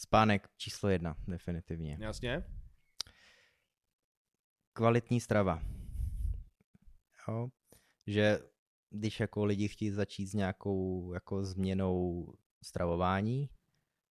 [0.00, 1.98] Spánek číslo jedna, definitivně.
[2.00, 2.44] jasně.
[4.72, 5.62] Kvalitní strava.
[7.28, 7.48] Jo?
[8.06, 8.38] Že
[8.90, 12.26] když jako lidi chtějí začít s nějakou jako změnou
[12.62, 13.50] stravování,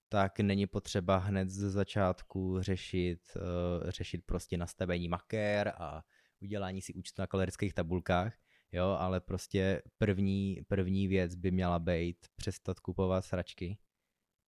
[0.10, 6.04] tak není potřeba hned ze začátku řešit, uh, řešit prostě nastavení makér a
[6.42, 8.34] udělání si účtu na kalorických tabulkách,
[8.72, 13.78] jo, ale prostě první, první věc by měla být přestat kupovat sračky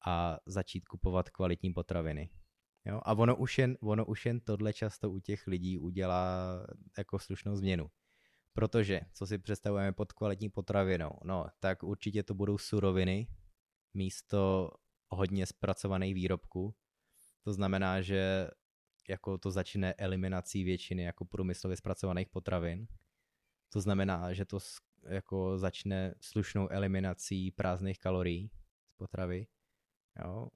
[0.05, 2.29] a začít kupovat kvalitní potraviny.
[2.85, 3.01] Jo?
[3.03, 6.59] A ono už, jen, ono už jen tohle často u těch lidí udělá
[6.97, 7.89] jako slušnou změnu.
[8.53, 13.27] Protože, co si představujeme pod kvalitní potravinou, no, tak určitě to budou suroviny
[13.93, 14.71] místo
[15.09, 16.75] hodně zpracovaných výrobků.
[17.43, 18.49] To znamená, že
[19.07, 22.87] jako to začne eliminací většiny jako průmyslově zpracovaných potravin.
[23.73, 24.59] To znamená, že to
[25.09, 28.51] jako začne slušnou eliminací prázdných kalorií
[28.93, 29.47] z potravy.
[30.23, 30.47] Jo.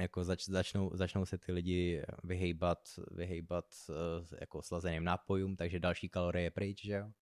[0.00, 2.78] Jako zač, začnou, začnou se ty lidi vyhejbat,
[3.10, 3.94] vyhejbat uh,
[4.40, 7.12] jako slazeným nápojům, takže další kalorie je pryč, že jo.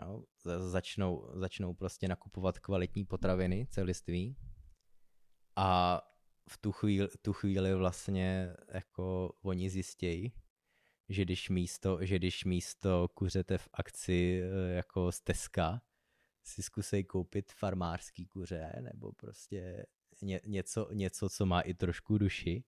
[0.00, 4.36] Jo, za- začnou, začnou prostě nakupovat kvalitní potraviny celiství
[5.56, 6.00] a
[6.48, 10.32] v tu chvíli, tu chvíli vlastně jako oni zjistějí,
[11.08, 15.82] že když místo, že když místo kuřete v akci eh, jako z Teska,
[16.44, 19.86] si zkusej koupit farmářský kuře nebo prostě
[20.22, 22.64] ně, něco, něco, co má i trošku duši,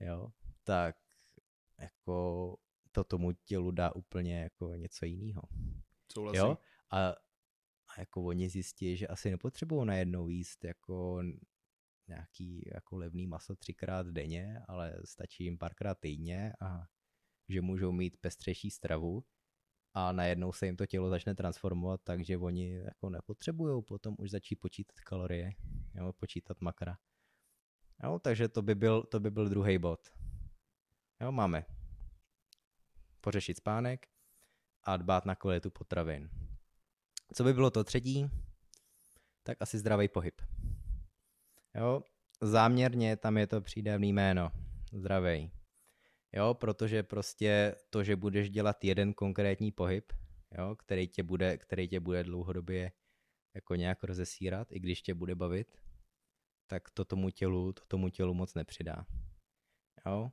[0.00, 0.32] jo,
[0.64, 0.96] tak
[1.78, 2.56] jako
[2.92, 5.42] to tomu tělu dá úplně jako něco jiného.
[6.12, 6.40] Souhlasím.
[6.40, 6.58] Jo?
[6.90, 7.08] A,
[7.88, 11.22] a jako oni zjistí, že asi nepotřebují najednou jíst jako
[12.08, 16.86] nějaký jako levný maso třikrát denně, ale stačí jim párkrát týdně a
[17.48, 19.24] že můžou mít pestřejší stravu
[19.94, 24.56] a najednou se jim to tělo začne transformovat, takže oni jako nepotřebují potom už začít
[24.56, 25.50] počítat kalorie,
[25.94, 26.98] jo, počítat makra.
[28.02, 30.00] Jo, takže to by byl, to by byl druhý bod.
[31.20, 31.64] Jo, máme
[33.20, 34.06] pořešit spánek
[34.82, 36.30] a dbát na kvalitu potravin.
[37.34, 38.30] Co by bylo to třetí?
[39.42, 40.42] Tak asi zdravý pohyb.
[41.74, 42.02] Jo,
[42.40, 44.52] záměrně tam je to přídavný jméno.
[44.92, 45.50] Zdravej.
[46.32, 50.12] Jo, protože prostě to, že budeš dělat jeden konkrétní pohyb,
[50.58, 52.92] jo, který, tě bude, který tě bude dlouhodobě
[53.54, 55.78] jako nějak rozesírat, i když tě bude bavit,
[56.66, 59.06] tak to tomu tělu, to tomu tělu moc nepřidá.
[60.06, 60.30] Jo?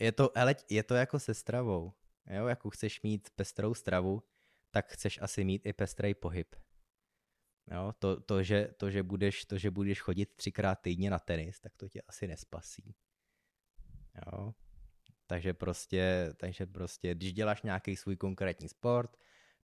[0.00, 1.92] Je to, hele, je to jako se stravou.
[2.26, 2.46] Jo?
[2.46, 4.22] Jako chceš mít pestrou stravu,
[4.70, 6.56] tak chceš asi mít i pestrý pohyb.
[7.70, 7.92] Jo?
[7.98, 11.76] To, to, že, to, že budeš, to, že budeš chodit třikrát týdně na tenis, tak
[11.76, 12.94] to tě asi nespasí.
[14.26, 14.54] Jo?
[15.26, 19.16] Takže prostě, takže prostě, když děláš nějaký svůj konkrétní sport,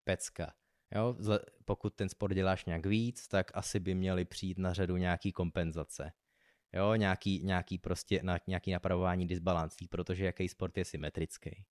[0.05, 0.55] pecka.
[0.95, 1.17] Jo?
[1.65, 6.13] Pokud ten sport děláš nějak víc, tak asi by měly přijít na řadu nějaký kompenzace.
[6.73, 11.65] Jo, nějaký, nějaký prostě, nějaký napravování disbalancí, protože jaký sport je symetrický.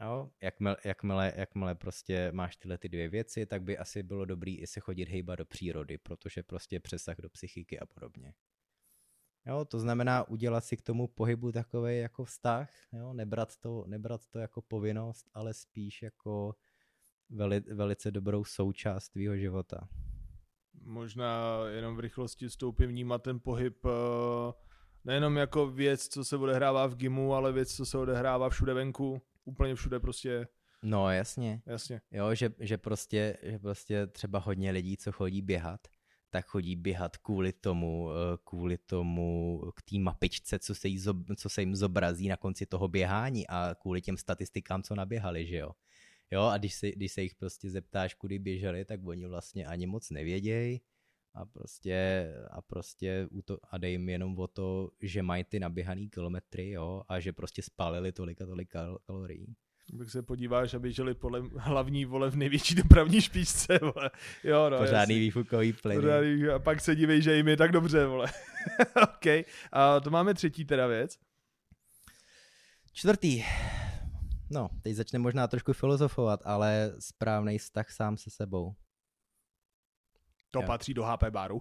[0.00, 4.58] Jo, jakmile, jakmile, jakmile prostě máš tyhle ty dvě věci, tak by asi bylo dobrý
[4.58, 8.34] i se chodit hejba do přírody, protože prostě přesah do psychiky a podobně.
[9.46, 14.26] Jo, to znamená udělat si k tomu pohybu takový jako vztah, jo, nebrat to, nebrat
[14.26, 16.54] to jako povinnost, ale spíš jako
[17.30, 19.88] veli, velice dobrou součást tvýho života.
[20.82, 23.90] Možná jenom v rychlosti stoupím vnímat ten pohyb uh,
[25.04, 29.22] nejenom jako věc, co se odehrává v gimu, ale věc, co se odehrává všude venku,
[29.50, 30.46] úplně všude prostě.
[30.82, 31.62] No jasně.
[31.66, 32.00] Jasně.
[32.10, 35.80] Jo, že, že, prostě, že prostě třeba hodně lidí, co chodí běhat,
[36.30, 41.00] tak chodí běhat kvůli tomu, eh, kvůli tomu, k té mapičce, co se, jí,
[41.36, 45.56] co se jim zobrazí na konci toho běhání a kvůli těm statistikám, co naběhali, že
[45.56, 45.70] jo.
[46.30, 49.86] Jo, a když se, když se jich prostě zeptáš, kudy běželi, tak oni vlastně ani
[49.86, 50.80] moc nevědějí
[51.34, 53.28] a prostě, a prostě
[53.70, 57.62] a dej jim jenom o to, že mají ty naběhaný kilometry, jo, a že prostě
[57.62, 59.54] spálili tolik a tolik kal- kalorií.
[59.92, 64.10] Když se podíváš, aby žili podle hlavní vole v největší dopravní špičce, vole.
[64.44, 65.18] Jo, no, Pořádný jasný.
[65.20, 66.10] výfukový plyn.
[66.54, 68.26] A pak se dívej, že jim je tak dobře, vole.
[69.02, 69.44] OK.
[69.72, 71.18] A to máme třetí teda věc.
[72.92, 73.44] Čtvrtý.
[74.50, 78.74] No, teď začne možná trošku filozofovat, ale správný vztah sám se sebou.
[80.50, 80.66] To jo.
[80.66, 81.60] patří do HP baru?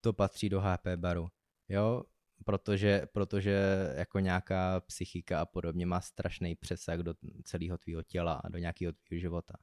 [0.00, 1.28] To patří do HP baru.
[1.68, 2.02] Jo,
[2.44, 3.62] protože, protože
[3.96, 7.14] jako nějaká psychika a podobně má strašný přesah do
[7.44, 9.54] celého tvýho těla a do nějakého tvýho života.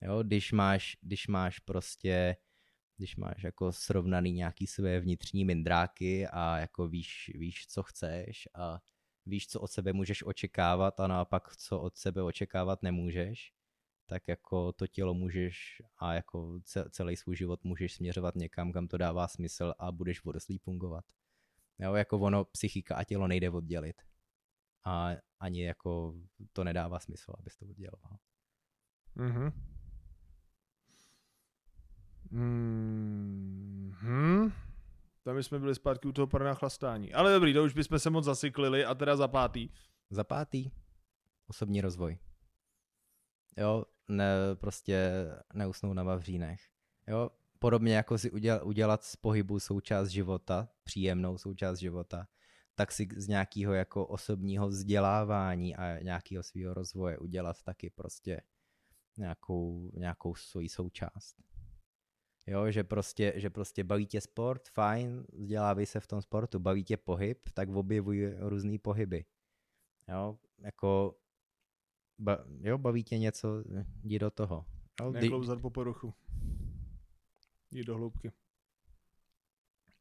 [0.00, 2.36] Jo, když máš, když máš prostě,
[2.96, 8.80] když máš jako srovnaný nějaký své vnitřní mindráky a jako víš, víš, co chceš a
[9.26, 13.52] víš, co od sebe můžeš očekávat a naopak, co od sebe očekávat nemůžeš,
[14.12, 16.60] tak jako to tělo můžeš a jako
[16.90, 21.04] celý svůj život můžeš směřovat někam, kam to dává smysl a budeš vodostlý fungovat.
[21.78, 24.02] Jo, jako ono, psychika a tělo nejde oddělit.
[24.84, 25.10] A
[25.40, 26.14] ani jako
[26.52, 28.18] to nedává smysl, abys to odděloval.
[29.14, 29.52] Mhm.
[32.30, 34.52] Mhm.
[35.22, 37.12] Tam jsme byli zpátky u toho pana chlastání.
[37.12, 39.68] Ale dobrý, to už bychom se moc zasyklili a teda za pátý.
[40.10, 40.70] Za pátý?
[41.46, 42.18] Osobní rozvoj.
[43.56, 45.10] Jo, ne, prostě
[45.54, 46.60] neusnout na vavřínech.
[47.08, 52.28] Jo, podobně jako si udělat, udělat z pohybu součást života, příjemnou součást života,
[52.74, 58.40] tak si z nějakého jako osobního vzdělávání a nějakého svého rozvoje udělat taky prostě
[59.16, 61.36] nějakou, nějakou svoji součást.
[62.46, 66.84] Jo, že prostě, že prostě baví tě sport, fajn, vzdělávej se v tom sportu, baví
[66.84, 69.24] tě pohyb, tak objevuj různé pohyby.
[70.08, 71.18] Jo, jako,
[72.22, 73.64] ba, jo, baví tě něco,
[74.02, 74.64] jdi do toho.
[75.12, 76.14] Neklouzat po poruchu.
[77.70, 78.32] Jdi do hloubky.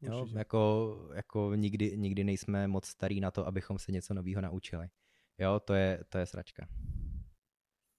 [0.02, 4.90] Jo, jako, jako nikdy, nikdy nejsme moc starý na to, abychom se něco nového naučili.
[5.38, 6.68] Jo, to je, to je sračka.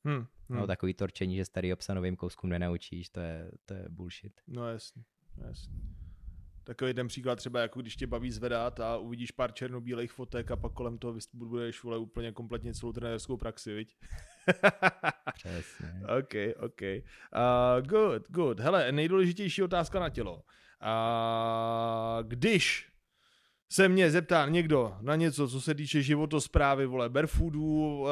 [0.04, 0.26] Hmm, hmm.
[0.48, 4.40] No, takový torčení, že starý obsa novým kouskům nenaučíš, to je, to je bullshit.
[4.46, 5.04] No jasně,
[5.36, 5.74] jasně.
[6.64, 10.56] Takový ten příklad třeba, jako když tě baví zvedat a uvidíš pár černobílých fotek a
[10.56, 13.96] pak kolem toho budeš vole úplně kompletně celou trenérskou praxi, viď?
[15.34, 16.02] Přesně.
[16.18, 16.34] OK,
[16.64, 16.80] OK.
[16.82, 18.60] Uh, good, good.
[18.60, 20.34] Hele, nejdůležitější otázka na tělo.
[20.34, 20.42] Uh,
[22.28, 22.92] když
[23.72, 28.06] se mě zeptá někdo na něco, co se týče životosprávy, vole, berfoodů,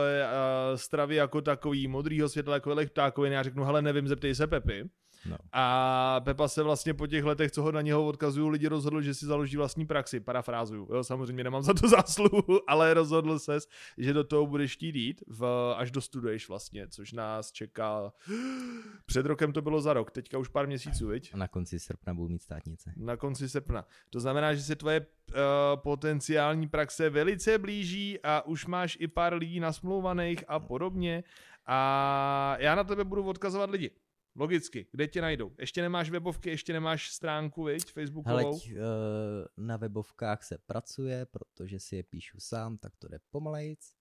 [0.74, 4.84] stravy jako takový, modrýho světla jako ptákoviny, já řeknu, hele, nevím, zeptej se Pepy.
[5.26, 5.36] No.
[5.52, 9.14] A Pepa se vlastně po těch letech, co ho na něho odkazují, lidi rozhodl, že
[9.14, 10.88] si založí vlastní praxi, parafrázuju.
[10.94, 13.68] Jo, samozřejmě nemám za to zásluhu, ale rozhodl ses,
[13.98, 18.12] že do toho budeš chtít jít, v, až dostuduješ vlastně, což nás čeká.
[19.06, 21.30] Před rokem to bylo za rok, teďka už pár měsíců, viď?
[21.34, 22.92] A na konci srpna budu mít státnice.
[22.96, 23.84] Na konci srpna.
[24.10, 25.36] To znamená, že se tvoje uh,
[25.76, 31.24] potenciální praxe velice blíží a už máš i pár lidí nasmlouvaných a podobně.
[31.66, 33.90] A já na tebe budu odkazovat lidi.
[34.36, 34.86] Logicky.
[34.92, 35.54] Kde tě najdou?
[35.58, 38.36] Ještě nemáš webovky, ještě nemáš stránku, viď, facebookovou?
[38.36, 43.94] Hele, eh, na webovkách se pracuje, protože si je píšu sám, tak to jde pomalejc.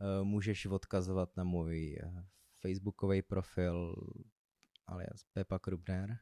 [0.00, 2.24] Eh, můžeš odkazovat na můj eh,
[2.60, 3.96] facebookový profil
[4.86, 6.18] alias Pepa Krubner.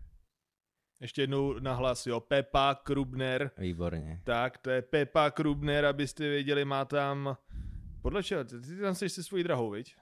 [1.00, 3.50] Ještě jednou nahlas, jo, Pepa Krubner.
[3.58, 4.20] Výborně.
[4.24, 7.36] Tak, to je Pepa Krubner, abyste věděli, má tam...
[8.02, 8.44] Podle čeho?
[8.44, 9.96] Ty, ty tam jsi si svojí drahou, viď?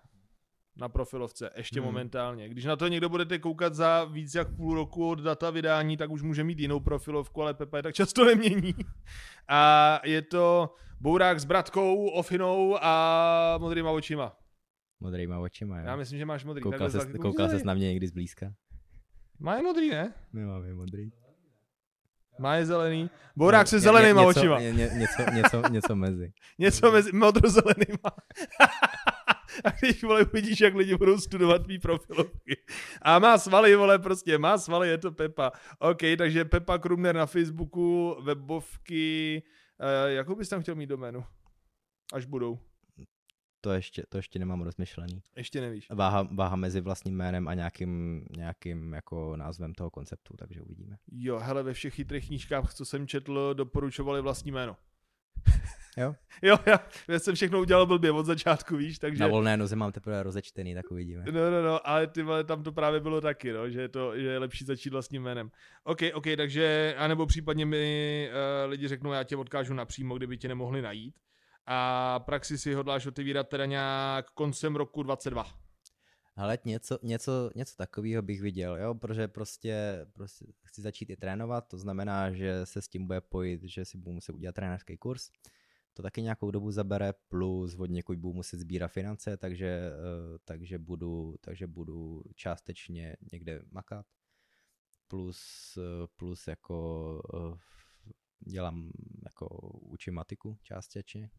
[0.76, 1.86] Na profilovce, ještě hmm.
[1.86, 2.48] momentálně.
[2.48, 6.10] Když na to někdo budete koukat za víc jak půl roku od data vydání, tak
[6.10, 8.74] už může mít jinou profilovku, ale Pepa je tak často nemění.
[9.48, 14.36] A je to Bourák s bratkou, ofinou a modrýma očima.
[15.00, 15.86] Modrýma očima, jo.
[15.86, 16.62] Já myslím, že máš modrý.
[16.62, 18.52] Koukal, ses, koukal ses na mě někdy zblízka?
[19.40, 20.14] Má je modrý, ne?
[20.32, 21.10] Nemám je modrý.
[22.38, 23.10] Má je zelený.
[23.36, 24.60] Bourák se zelenýma ně, očima.
[24.60, 26.32] Ně, ně, něco, něco, něco mezi.
[26.58, 28.10] něco mezi modrozelenýma.
[29.64, 32.56] a když vole uvidíš, jak lidi budou studovat tvý profilovky.
[33.02, 35.52] A má svaly, vole, prostě má svaly, je to Pepa.
[35.78, 39.42] OK, takže Pepa Krumner na Facebooku, webovky,
[39.80, 41.24] uh, jakou bys tam chtěl mít doménu?
[42.12, 42.58] Až budou.
[43.64, 45.22] To ještě, to ještě nemám rozmyšlený.
[45.36, 45.90] Ještě nevíš.
[45.90, 50.96] Váha, váha mezi vlastním jménem a nějakým, nějakým jako názvem toho konceptu, takže uvidíme.
[51.12, 54.76] Jo, hele, ve všech chytrých knížkách, co jsem četl, doporučovali vlastní jméno.
[55.96, 56.14] Jo?
[56.42, 59.22] jo, já, já jsem všechno udělal blbě od začátku, víš, takže...
[59.22, 61.24] Na volné noze mám teprve rozečtený, tak uvidíme.
[61.30, 64.18] No, no, no, ale ty vole, tam to právě bylo taky, no, že, je to,
[64.18, 65.50] že je lepší začít vlastním jménem.
[65.84, 70.48] OK, OK, takže, anebo případně mi uh, lidi řeknou, já tě odkážu napřímo, kdyby tě
[70.48, 71.14] nemohli najít.
[71.66, 75.46] A praxi si hodláš otevírat teda nějak koncem roku 22.
[76.36, 81.68] Ale něco, něco, něco takového bych viděl, jo, protože prostě, prostě chci začít i trénovat,
[81.68, 85.30] to znamená, že se s tím bude pojít, že si budu muset udělat trenérský kurz,
[85.94, 90.78] to taky nějakou dobu zabere, plus od někud budu muset sbírat finance, takže, eh, takže,
[90.78, 94.06] budu, takže budu částečně někde makat,
[95.08, 95.38] plus,
[95.78, 97.58] eh, plus jako eh,
[98.50, 98.90] dělám,
[99.24, 99.46] jako
[99.80, 101.30] učím matiku částečně,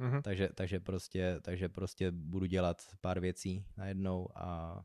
[0.00, 0.22] Mm-hmm.
[0.22, 4.80] Takže, takže, prostě, takže prostě budu dělat pár věcí najednou a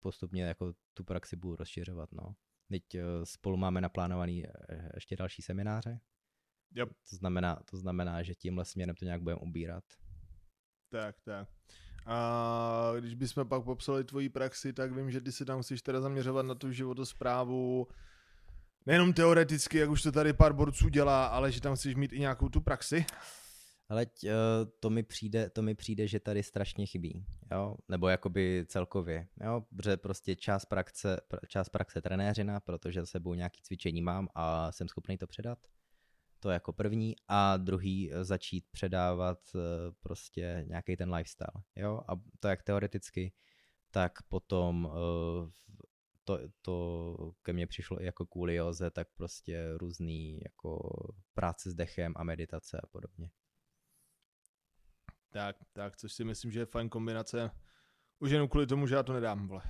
[0.00, 2.12] postupně jako tu praxi budu rozšiřovat.
[2.12, 2.34] No.
[2.70, 2.84] Teď
[3.24, 4.44] spolu máme naplánovaný
[4.94, 6.00] ještě další semináře,
[6.74, 6.88] Yep.
[7.10, 9.84] To, znamená, to znamená, že tímhle směrem to nějak budeme ubírat.
[10.88, 11.48] Tak, tak.
[12.06, 16.00] A když bychom pak popsali tvoji praxi, tak vím, že ty se tam chceš teda
[16.00, 17.88] zaměřovat na tu životosprávu,
[18.86, 22.18] nejenom teoreticky, jak už to tady pár borců dělá, ale že tam chceš mít i
[22.18, 23.04] nějakou tu praxi.
[23.88, 24.30] Ale eh,
[24.80, 29.62] to mi přijde, to mi přijde, že tady strašně chybí, jo, nebo jakoby celkově, jo,
[29.76, 34.88] protože prostě část praxe, část praxe trenéřina, protože za sebou nějaký cvičení mám a jsem
[34.88, 35.58] schopný to předat,
[36.40, 37.14] to jako první.
[37.28, 39.58] A druhý eh, začít předávat eh,
[40.00, 43.32] prostě nějaký ten lifestyle, jo, a to jak teoreticky,
[43.90, 44.90] tak potom
[46.24, 51.00] to, to ke mně přišlo i jako kvůli joze, tak prostě různý jako
[51.34, 53.30] práce s dechem a meditace a podobně.
[55.36, 57.50] Tak, tak, což si myslím, že je fajn kombinace.
[58.18, 59.62] Už jenom kvůli tomu, že já to nedám, vole.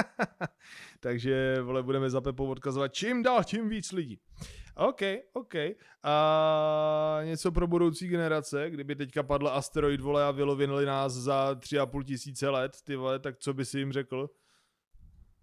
[1.00, 4.20] Takže, vole, budeme za Pepou odkazovat čím dál, tím víc lidí.
[4.76, 5.00] OK,
[5.32, 5.54] OK.
[6.02, 11.78] A něco pro budoucí generace, kdyby teďka padl asteroid, vole, a vylovinili nás za tři
[11.78, 14.30] a půl tisíce let, ty vole, tak co by si jim řekl?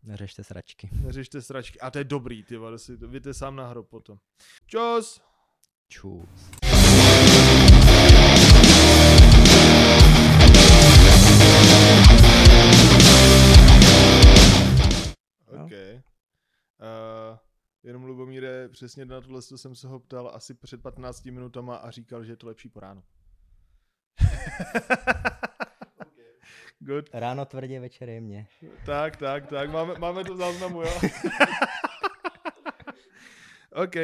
[0.04, 0.90] Neřešte sračky.
[1.02, 1.80] Neřešte sračky.
[1.80, 4.18] A to je dobrý, ty vole, si to, víte sám na hrob potom.
[4.68, 5.22] Čus!
[5.88, 6.65] Čus.
[15.56, 15.72] OK.
[15.72, 17.38] Uh,
[17.86, 22.24] Jenom Lubomíre, přesně na tohle jsem se ho ptal asi před 15 minutama a říkal,
[22.24, 23.04] že je to lepší po ránu.
[26.80, 27.10] Good.
[27.14, 28.48] Ráno tvrdě, večer jemně.
[28.86, 31.02] Tak, tak, tak, máme, máme to v záznamu, jo.
[33.84, 33.96] OK,